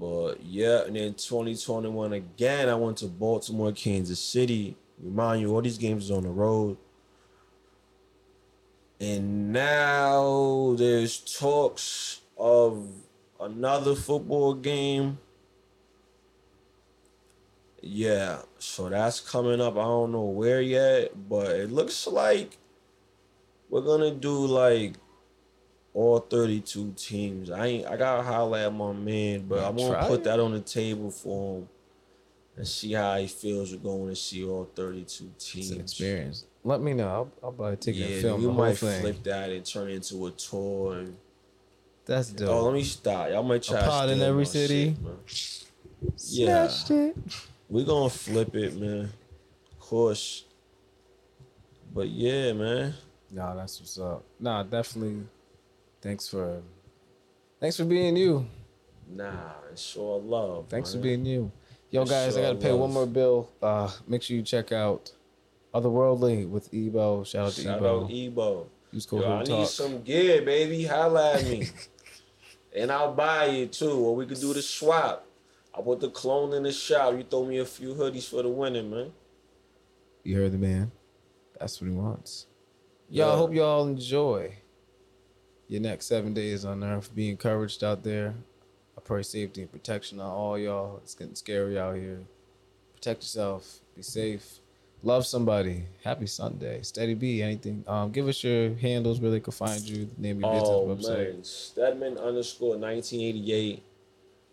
But 0.00 0.42
yeah, 0.42 0.86
and 0.86 0.96
then 0.96 1.12
2021 1.12 2.14
again, 2.14 2.70
I 2.70 2.74
went 2.74 2.96
to 2.98 3.06
Baltimore, 3.06 3.70
Kansas 3.70 4.18
City. 4.18 4.74
Remind 4.98 5.42
you, 5.42 5.52
all 5.52 5.60
these 5.60 5.76
games 5.76 6.04
is 6.04 6.10
on 6.10 6.22
the 6.22 6.30
road. 6.30 6.78
And 8.98 9.52
now 9.52 10.74
there's 10.78 11.18
talks 11.18 12.22
of 12.38 12.88
another 13.38 13.94
football 13.94 14.54
game. 14.54 15.18
Yeah, 17.82 18.40
so 18.58 18.88
that's 18.88 19.20
coming 19.20 19.60
up. 19.60 19.76
I 19.76 19.82
don't 19.82 20.12
know 20.12 20.24
where 20.24 20.62
yet, 20.62 21.28
but 21.28 21.50
it 21.50 21.70
looks 21.70 22.06
like 22.06 22.56
we're 23.68 23.82
gonna 23.82 24.14
do 24.14 24.46
like 24.46 24.94
all 25.94 26.18
32 26.20 26.94
teams. 26.96 27.50
I 27.50 27.66
ain't 27.66 27.86
I 27.86 27.96
gotta 27.96 28.22
holler 28.22 28.58
at 28.58 28.72
my 28.72 28.92
man, 28.92 29.46
but 29.48 29.64
I'm 29.64 29.76
gonna 29.76 30.06
put 30.06 30.24
that 30.24 30.38
on 30.40 30.52
the 30.52 30.60
table 30.60 31.10
for 31.10 31.58
him 31.58 31.68
and 32.56 32.66
see 32.68 32.92
how 32.92 33.16
he 33.16 33.26
feels 33.26 33.72
with 33.72 33.82
going 33.82 34.08
to 34.10 34.16
see 34.16 34.44
all 34.44 34.68
32 34.74 35.30
It's 35.34 35.52
teams. 35.52 35.70
an 35.70 35.80
experience. 35.80 36.44
Let 36.62 36.80
me 36.82 36.92
know. 36.92 37.08
I'll, 37.08 37.32
I'll 37.42 37.52
buy 37.52 37.72
a 37.72 37.76
ticket 37.76 38.02
and 38.02 38.10
Yeah, 38.10 38.20
film 38.20 38.40
we 38.40 38.46
the 38.46 38.52
whole 38.52 38.64
might 38.64 38.76
thing. 38.76 39.00
flip 39.00 39.22
that 39.22 39.50
and 39.50 39.64
turn 39.64 39.88
it 39.88 39.94
into 39.94 40.26
a 40.26 40.30
tour. 40.32 40.98
And, 40.98 41.16
That's 42.04 42.32
oh, 42.32 42.36
dope. 42.36 42.48
oh, 42.50 42.62
let 42.64 42.74
me 42.74 42.82
stop. 42.82 43.30
Y'all 43.30 43.42
might 43.42 43.62
try 43.62 43.80
to 43.80 43.86
pod 43.88 44.10
in 44.10 44.20
every 44.20 44.44
city? 44.44 44.94
shit. 45.26 45.66
Yeah. 46.18 47.12
We 47.70 47.84
gonna 47.84 48.10
flip 48.10 48.54
it, 48.54 48.76
man. 48.76 49.10
Of 49.72 49.78
course. 49.80 50.44
But 51.94 52.08
yeah, 52.08 52.52
man. 52.52 52.94
Nah, 53.30 53.54
that's 53.54 53.80
what's 53.80 53.98
up. 53.98 54.22
Nah, 54.38 54.64
definitely. 54.64 55.22
Thanks 56.02 56.28
for, 56.28 56.62
thanks 57.60 57.76
for 57.76 57.84
being 57.84 58.16
you. 58.16 58.46
Nah, 59.08 59.32
it's 59.72 59.96
all 59.96 60.22
love. 60.22 60.66
Thanks 60.68 60.92
for 60.94 60.98
being 61.00 61.24
you. 61.26 61.50
Yo, 61.90 62.02
It's 62.02 62.10
guys, 62.10 62.36
I 62.36 62.42
gotta 62.42 62.58
pay 62.58 62.70
love. 62.70 62.80
one 62.80 62.92
more 62.92 63.06
bill. 63.06 63.50
Uh, 63.60 63.90
make 64.06 64.22
sure 64.22 64.36
you 64.36 64.42
check 64.42 64.70
out 64.72 65.12
Otherworldly 65.74 66.48
with 66.48 66.72
Ebo. 66.72 67.24
Shout 67.24 67.46
out 67.48 67.52
to 67.54 67.62
Shout 67.62 67.78
Ebo. 67.78 68.04
out 68.04 68.10
Ebo. 68.10 68.66
Use 68.92 69.06
code 69.06 69.22
Yo, 69.22 69.32
I 69.32 69.38
Hood 69.38 69.48
need 69.48 69.66
some 69.66 70.02
gear, 70.02 70.42
baby. 70.42 70.84
Holla 70.84 71.34
at 71.34 71.44
me. 71.44 71.68
and 72.76 72.90
I'll 72.90 73.12
buy 73.14 73.46
it 73.46 73.72
too. 73.72 73.90
Or 73.92 74.14
we 74.16 74.26
could 74.26 74.40
do 74.40 74.52
the 74.54 74.62
swap. 74.62 75.26
I 75.76 75.80
put 75.82 76.00
the 76.00 76.10
clone 76.10 76.52
in 76.54 76.62
the 76.64 76.72
shop. 76.72 77.14
You 77.14 77.22
throw 77.24 77.44
me 77.44 77.58
a 77.58 77.64
few 77.64 77.94
hoodies 77.94 78.28
for 78.28 78.42
the 78.42 78.48
winning, 78.48 78.90
man. 78.90 79.12
You 80.24 80.36
heard 80.36 80.52
the 80.52 80.58
man. 80.58 80.90
That's 81.58 81.80
what 81.80 81.90
he 81.90 81.96
wants. 81.96 82.46
Y'all 83.08 83.30
Yeah. 83.30 83.36
hope 83.36 83.52
y'all 83.54 83.86
enjoy 83.86 84.54
your 85.70 85.80
next 85.80 86.06
seven 86.06 86.34
days 86.34 86.64
on 86.64 86.82
earth. 86.82 87.14
Be 87.14 87.30
encouraged 87.30 87.84
out 87.84 88.02
there. 88.02 88.34
I 88.98 89.00
pray 89.00 89.22
safety 89.22 89.62
and 89.62 89.70
protection 89.70 90.18
on 90.20 90.30
all 90.30 90.58
y'all. 90.58 90.98
It's 90.98 91.14
getting 91.14 91.36
scary 91.36 91.78
out 91.78 91.94
here. 91.94 92.18
Protect 92.94 93.22
yourself. 93.22 93.78
Be 93.94 94.02
safe. 94.02 94.58
Love 95.02 95.24
somebody. 95.24 95.84
Happy 96.04 96.26
Sunday. 96.26 96.82
Steady 96.82 97.14
B. 97.14 97.40
Anything. 97.40 97.84
Um, 97.86 98.10
give 98.10 98.26
us 98.28 98.42
your 98.42 98.74
handles 98.74 99.20
where 99.20 99.30
they 99.30 99.40
can 99.40 99.52
find 99.52 99.80
you. 99.82 100.06
The 100.16 100.20
name 100.20 100.40
your 100.40 100.50
Oh 100.50 100.86
business 100.86 101.08
website. 101.08 101.32
man, 101.34 101.44
Stedman 101.44 102.18
underscore 102.18 102.76
1988 102.76 103.82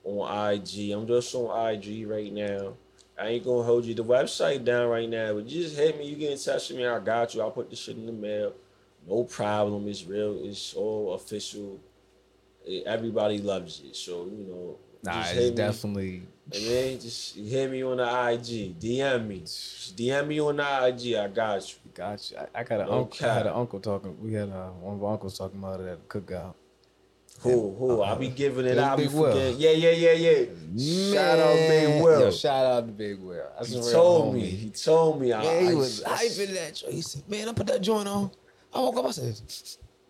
on 0.05 0.53
IG. 0.53 0.91
I'm 0.91 1.07
just 1.07 1.33
on 1.35 1.69
IG 1.73 2.07
right 2.07 2.31
now. 2.31 2.73
I 3.19 3.29
ain't 3.29 3.43
gonna 3.43 3.63
hold 3.63 3.85
you 3.85 3.95
the 3.95 4.03
website 4.03 4.63
down 4.63 4.87
right 4.89 5.09
now, 5.09 5.33
but 5.33 5.47
you 5.49 5.63
just 5.63 5.75
hit 5.75 5.97
me. 5.97 6.07
You 6.07 6.15
get 6.15 6.31
in 6.31 6.37
touch 6.37 6.69
with 6.69 6.77
me. 6.77 6.85
I 6.85 6.99
got 6.99 7.33
you. 7.33 7.41
I'll 7.41 7.49
put 7.51 7.69
the 7.71 7.75
shit 7.75 7.97
in 7.97 8.05
the 8.05 8.11
mail. 8.11 8.53
No 9.07 9.23
problem. 9.23 9.87
It's 9.87 10.03
real. 10.05 10.37
It's 10.43 10.73
all 10.73 11.13
official. 11.13 11.79
Eh, 12.67 12.81
Everybody 12.85 13.37
loves 13.39 13.81
it. 13.85 13.95
So 13.95 14.25
you 14.25 14.45
know, 14.49 14.77
Nah, 15.03 15.23
it's 15.27 15.51
definitely. 15.55 16.23
And 16.53 16.63
then 16.63 16.99
just 16.99 17.35
hit 17.35 17.69
me 17.71 17.83
on 17.83 17.97
the 17.97 18.03
IG. 18.05 18.79
DM 18.79 19.27
me. 19.27 19.39
Just 19.41 19.95
DM 19.97 20.27
me 20.27 20.39
on 20.41 20.57
the 20.57 20.63
IG. 20.87 21.15
I 21.15 21.27
got 21.27 21.69
you. 21.69 21.91
Got 21.93 22.31
you. 22.31 22.37
I, 22.37 22.59
I 22.59 22.63
got 22.63 22.81
an 22.81 22.87
No 22.87 22.99
uncle. 22.99 23.29
I 23.29 23.33
had 23.33 23.47
an 23.47 23.53
uncle 23.53 23.79
talking. 23.79 24.17
We 24.21 24.33
had 24.33 24.49
uh, 24.49 24.69
one 24.69 24.95
of 24.95 25.03
our 25.03 25.13
uncles 25.13 25.37
talking 25.37 25.59
about 25.59 25.79
it 25.81 25.87
at 25.87 25.99
the 26.09 26.19
cookout. 26.21 26.53
Who? 27.41 27.75
Who? 27.75 28.01
I 28.01 28.15
be 28.15 28.29
giving 28.29 28.65
it 28.65 28.77
out. 28.77 28.93
I 28.93 28.95
be 28.95 29.03
Big 29.07 29.13
Will. 29.15 29.55
Yeah, 29.57 29.71
yeah, 29.71 29.91
yeah, 29.91 30.11
yeah. 30.73 31.13
Shout 31.13 31.39
out 31.39 31.55
Big 31.55 32.01
Will. 32.03 32.19
Yo, 32.21 32.31
shout 32.31 32.65
out 32.65 32.85
to 32.87 32.91
Big 32.93 33.19
Will. 33.19 33.45
That's 33.57 33.69
He 33.69 33.91
told 33.91 34.33
me. 34.33 34.41
He 34.47 34.69
told 34.71 35.21
me. 35.21 35.31
I, 35.33 35.43
Yeah, 35.43 35.69
he 35.69 35.75
was 35.75 36.03
I- 36.03 36.25
hyping 36.25 36.53
that 36.55 36.75
joint. 36.75 36.93
He 36.93 37.01
said, 37.01 37.29
"Man, 37.29 37.47
I 37.49 37.53
put 37.53 37.67
that 37.67 37.81
joint 37.81 38.07
on. 38.07 38.31
I 38.73 38.79
woke 38.79 38.97
up. 38.97 39.05
I 39.05 39.11
said, 39.11 39.41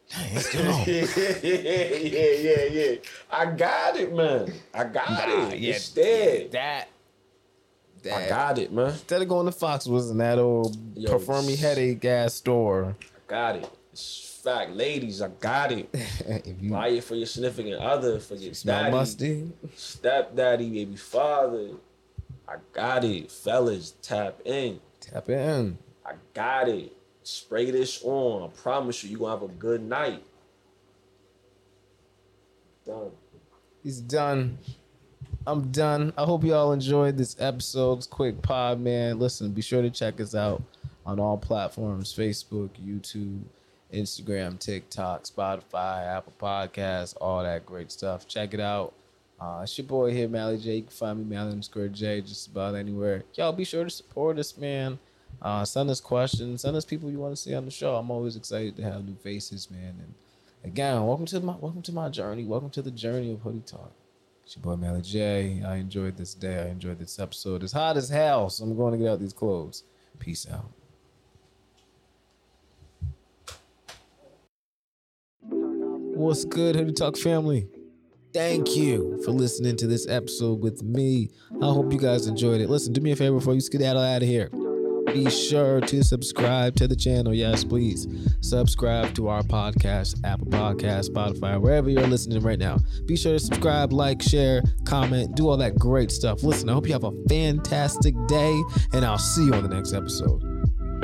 Dang, 0.09 0.35
it's 0.37 0.47
still 0.47 0.71
on." 0.73 0.85
yeah, 0.87 1.03
yeah, 2.01 2.31
yeah, 2.31 2.63
yeah. 2.91 2.95
I 3.29 3.45
got 3.51 3.97
it, 3.97 4.13
man. 4.13 4.53
I 4.73 4.83
got 4.85 5.09
Nah, 5.09 5.49
it. 5.49 5.59
yeah, 5.59 5.73
it's 5.75 5.89
there. 5.89 6.47
That. 6.49 6.87
I 8.05 8.29
got 8.29 8.57
it, 8.57 8.71
man. 8.71 8.89
Instead 8.91 9.21
of 9.21 9.27
going 9.27 9.47
to 9.47 9.51
Fox 9.51 9.85
was 9.85 10.09
in 10.09 10.17
that 10.19 10.39
old 10.39 10.77
Yo, 10.95 11.11
perform 11.11 11.47
headache 11.49 11.99
gas 11.99 12.35
store. 12.35 12.95
I 13.01 13.19
got 13.27 13.55
it. 13.57 13.69
It's 13.91 14.39
fact, 14.43 14.71
ladies. 14.71 15.21
I 15.21 15.27
got 15.27 15.73
it. 15.73 15.89
if 15.93 16.61
you 16.61 16.71
Buy 16.71 16.87
it 16.89 17.03
for 17.03 17.15
your 17.15 17.25
significant 17.25 17.75
other, 17.81 18.19
for 18.19 18.35
your 18.35 18.53
smell 18.53 18.83
daddy, 18.83 18.95
musty, 18.95 19.51
stepdaddy, 19.75 20.69
baby 20.69 20.95
father. 20.95 21.71
I 22.47 22.55
got 22.71 23.03
it, 23.03 23.29
fellas. 23.29 23.95
Tap 24.01 24.39
in. 24.45 24.79
tap 25.01 25.27
in. 25.27 25.77
I 26.05 26.13
got 26.33 26.69
it. 26.69 26.93
Spray 27.27 27.71
this 27.71 28.01
on. 28.05 28.43
I 28.43 28.47
promise 28.47 29.03
you, 29.03 29.09
you 29.09 29.17
gonna 29.17 29.31
have 29.31 29.43
a 29.43 29.53
good 29.53 29.81
night. 29.81 30.23
Done. 32.85 33.11
He's 33.83 33.99
done. 33.99 34.57
I'm 35.45 35.69
done. 35.69 36.13
I 36.17 36.23
hope 36.23 36.45
y'all 36.45 36.71
enjoyed 36.71 37.17
this 37.17 37.35
episode's 37.37 38.07
quick 38.07 38.41
pod, 38.41 38.79
man. 38.79 39.19
Listen, 39.19 39.51
be 39.51 39.61
sure 39.61 39.81
to 39.81 39.89
check 39.89 40.21
us 40.21 40.35
out 40.35 40.63
on 41.05 41.19
all 41.19 41.37
platforms 41.37 42.13
Facebook, 42.13 42.69
YouTube, 42.81 43.41
Instagram, 43.93 44.57
TikTok, 44.57 45.23
Spotify, 45.23 46.07
Apple 46.07 46.33
Podcasts, 46.39 47.13
all 47.19 47.43
that 47.43 47.65
great 47.65 47.91
stuff. 47.91 48.25
Check 48.25 48.53
it 48.53 48.61
out. 48.61 48.93
Uh, 49.37 49.59
it's 49.63 49.77
your 49.77 49.85
boy 49.85 50.13
here, 50.13 50.29
Mally 50.29 50.57
J. 50.57 50.77
You 50.77 50.81
can 50.83 50.91
find 50.91 51.19
me, 51.19 51.25
Mally 51.25 51.51
underscore 51.51 51.89
J, 51.89 52.21
just 52.21 52.47
about 52.47 52.75
anywhere. 52.75 53.25
Y'all 53.33 53.51
be 53.51 53.65
sure 53.65 53.83
to 53.83 53.89
support 53.89 54.39
us, 54.39 54.57
man. 54.57 54.97
Uh, 55.41 55.63
send 55.63 55.89
us 55.89 56.01
questions. 56.01 56.61
Send 56.61 56.75
us 56.75 56.85
people 56.85 57.11
you 57.11 57.19
want 57.19 57.35
to 57.35 57.41
see 57.41 57.53
on 57.53 57.65
the 57.65 57.71
show. 57.71 57.95
I'm 57.95 58.11
always 58.11 58.35
excited 58.35 58.75
to 58.77 58.83
have 58.83 59.05
new 59.05 59.15
faces, 59.15 59.69
man. 59.69 59.95
And 59.99 60.13
again, 60.63 61.05
welcome 61.05 61.25
to 61.27 61.39
my 61.39 61.55
welcome 61.59 61.81
to 61.83 61.91
my 61.91 62.09
journey. 62.09 62.43
Welcome 62.43 62.69
to 62.71 62.81
the 62.81 62.91
journey 62.91 63.31
of 63.31 63.41
Hoodie 63.41 63.61
Talk. 63.65 63.93
It's 64.43 64.55
your 64.55 64.63
boy 64.63 64.77
Mally 64.77 65.01
J. 65.01 65.61
I 65.65 65.75
enjoyed 65.75 66.17
this 66.17 66.33
day. 66.33 66.59
I 66.59 66.69
enjoyed 66.69 66.99
this 66.99 67.19
episode. 67.19 67.63
It's 67.63 67.73
hot 67.73 67.97
as 67.97 68.09
hell, 68.09 68.49
so 68.49 68.63
I'm 68.63 68.75
going 68.75 68.93
to 68.93 68.97
get 68.97 69.09
out 69.09 69.19
these 69.19 69.33
clothes. 69.33 69.83
Peace 70.19 70.47
out. 70.51 70.71
What's 75.41 76.45
good, 76.45 76.75
Hoodie 76.75 76.93
Talk 76.93 77.15
family? 77.15 77.67
Thank 78.33 78.75
you 78.75 79.21
for 79.23 79.31
listening 79.31 79.75
to 79.77 79.87
this 79.87 80.07
episode 80.07 80.61
with 80.61 80.81
me. 80.81 81.29
I 81.61 81.65
hope 81.65 81.91
you 81.91 81.99
guys 81.99 82.27
enjoyed 82.27 82.61
it. 82.61 82.69
Listen, 82.69 82.93
do 82.93 83.01
me 83.01 83.11
a 83.11 83.15
favor 83.15 83.35
before 83.35 83.53
you 83.53 83.61
skedaddle 83.61 84.01
out 84.01 84.23
of 84.23 84.27
here. 84.27 84.49
Be 85.23 85.31
sure 85.31 85.81
to 85.81 86.03
subscribe 86.03 86.75
to 86.75 86.87
the 86.87 86.95
channel. 86.95 87.33
Yes, 87.33 87.63
please. 87.63 88.07
Subscribe 88.41 89.15
to 89.15 89.29
our 89.29 89.41
podcast, 89.41 90.23
Apple 90.23 90.45
Podcast, 90.45 91.09
Spotify, 91.09 91.59
wherever 91.59 91.89
you're 91.89 92.05
listening 92.05 92.39
right 92.43 92.59
now. 92.59 92.77
Be 93.07 93.17
sure 93.17 93.33
to 93.33 93.39
subscribe, 93.39 93.91
like, 93.91 94.21
share, 94.21 94.61
comment, 94.85 95.35
do 95.35 95.49
all 95.49 95.57
that 95.57 95.75
great 95.75 96.11
stuff. 96.11 96.43
Listen, 96.43 96.69
I 96.69 96.73
hope 96.73 96.85
you 96.85 96.93
have 96.93 97.03
a 97.03 97.11
fantastic 97.27 98.13
day, 98.27 98.61
and 98.93 99.03
I'll 99.03 99.17
see 99.17 99.45
you 99.45 99.53
on 99.53 99.63
the 99.63 99.73
next 99.73 99.93
episode. 99.93 100.43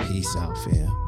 Peace 0.08 0.36
out, 0.36 0.56
fam. 0.60 1.03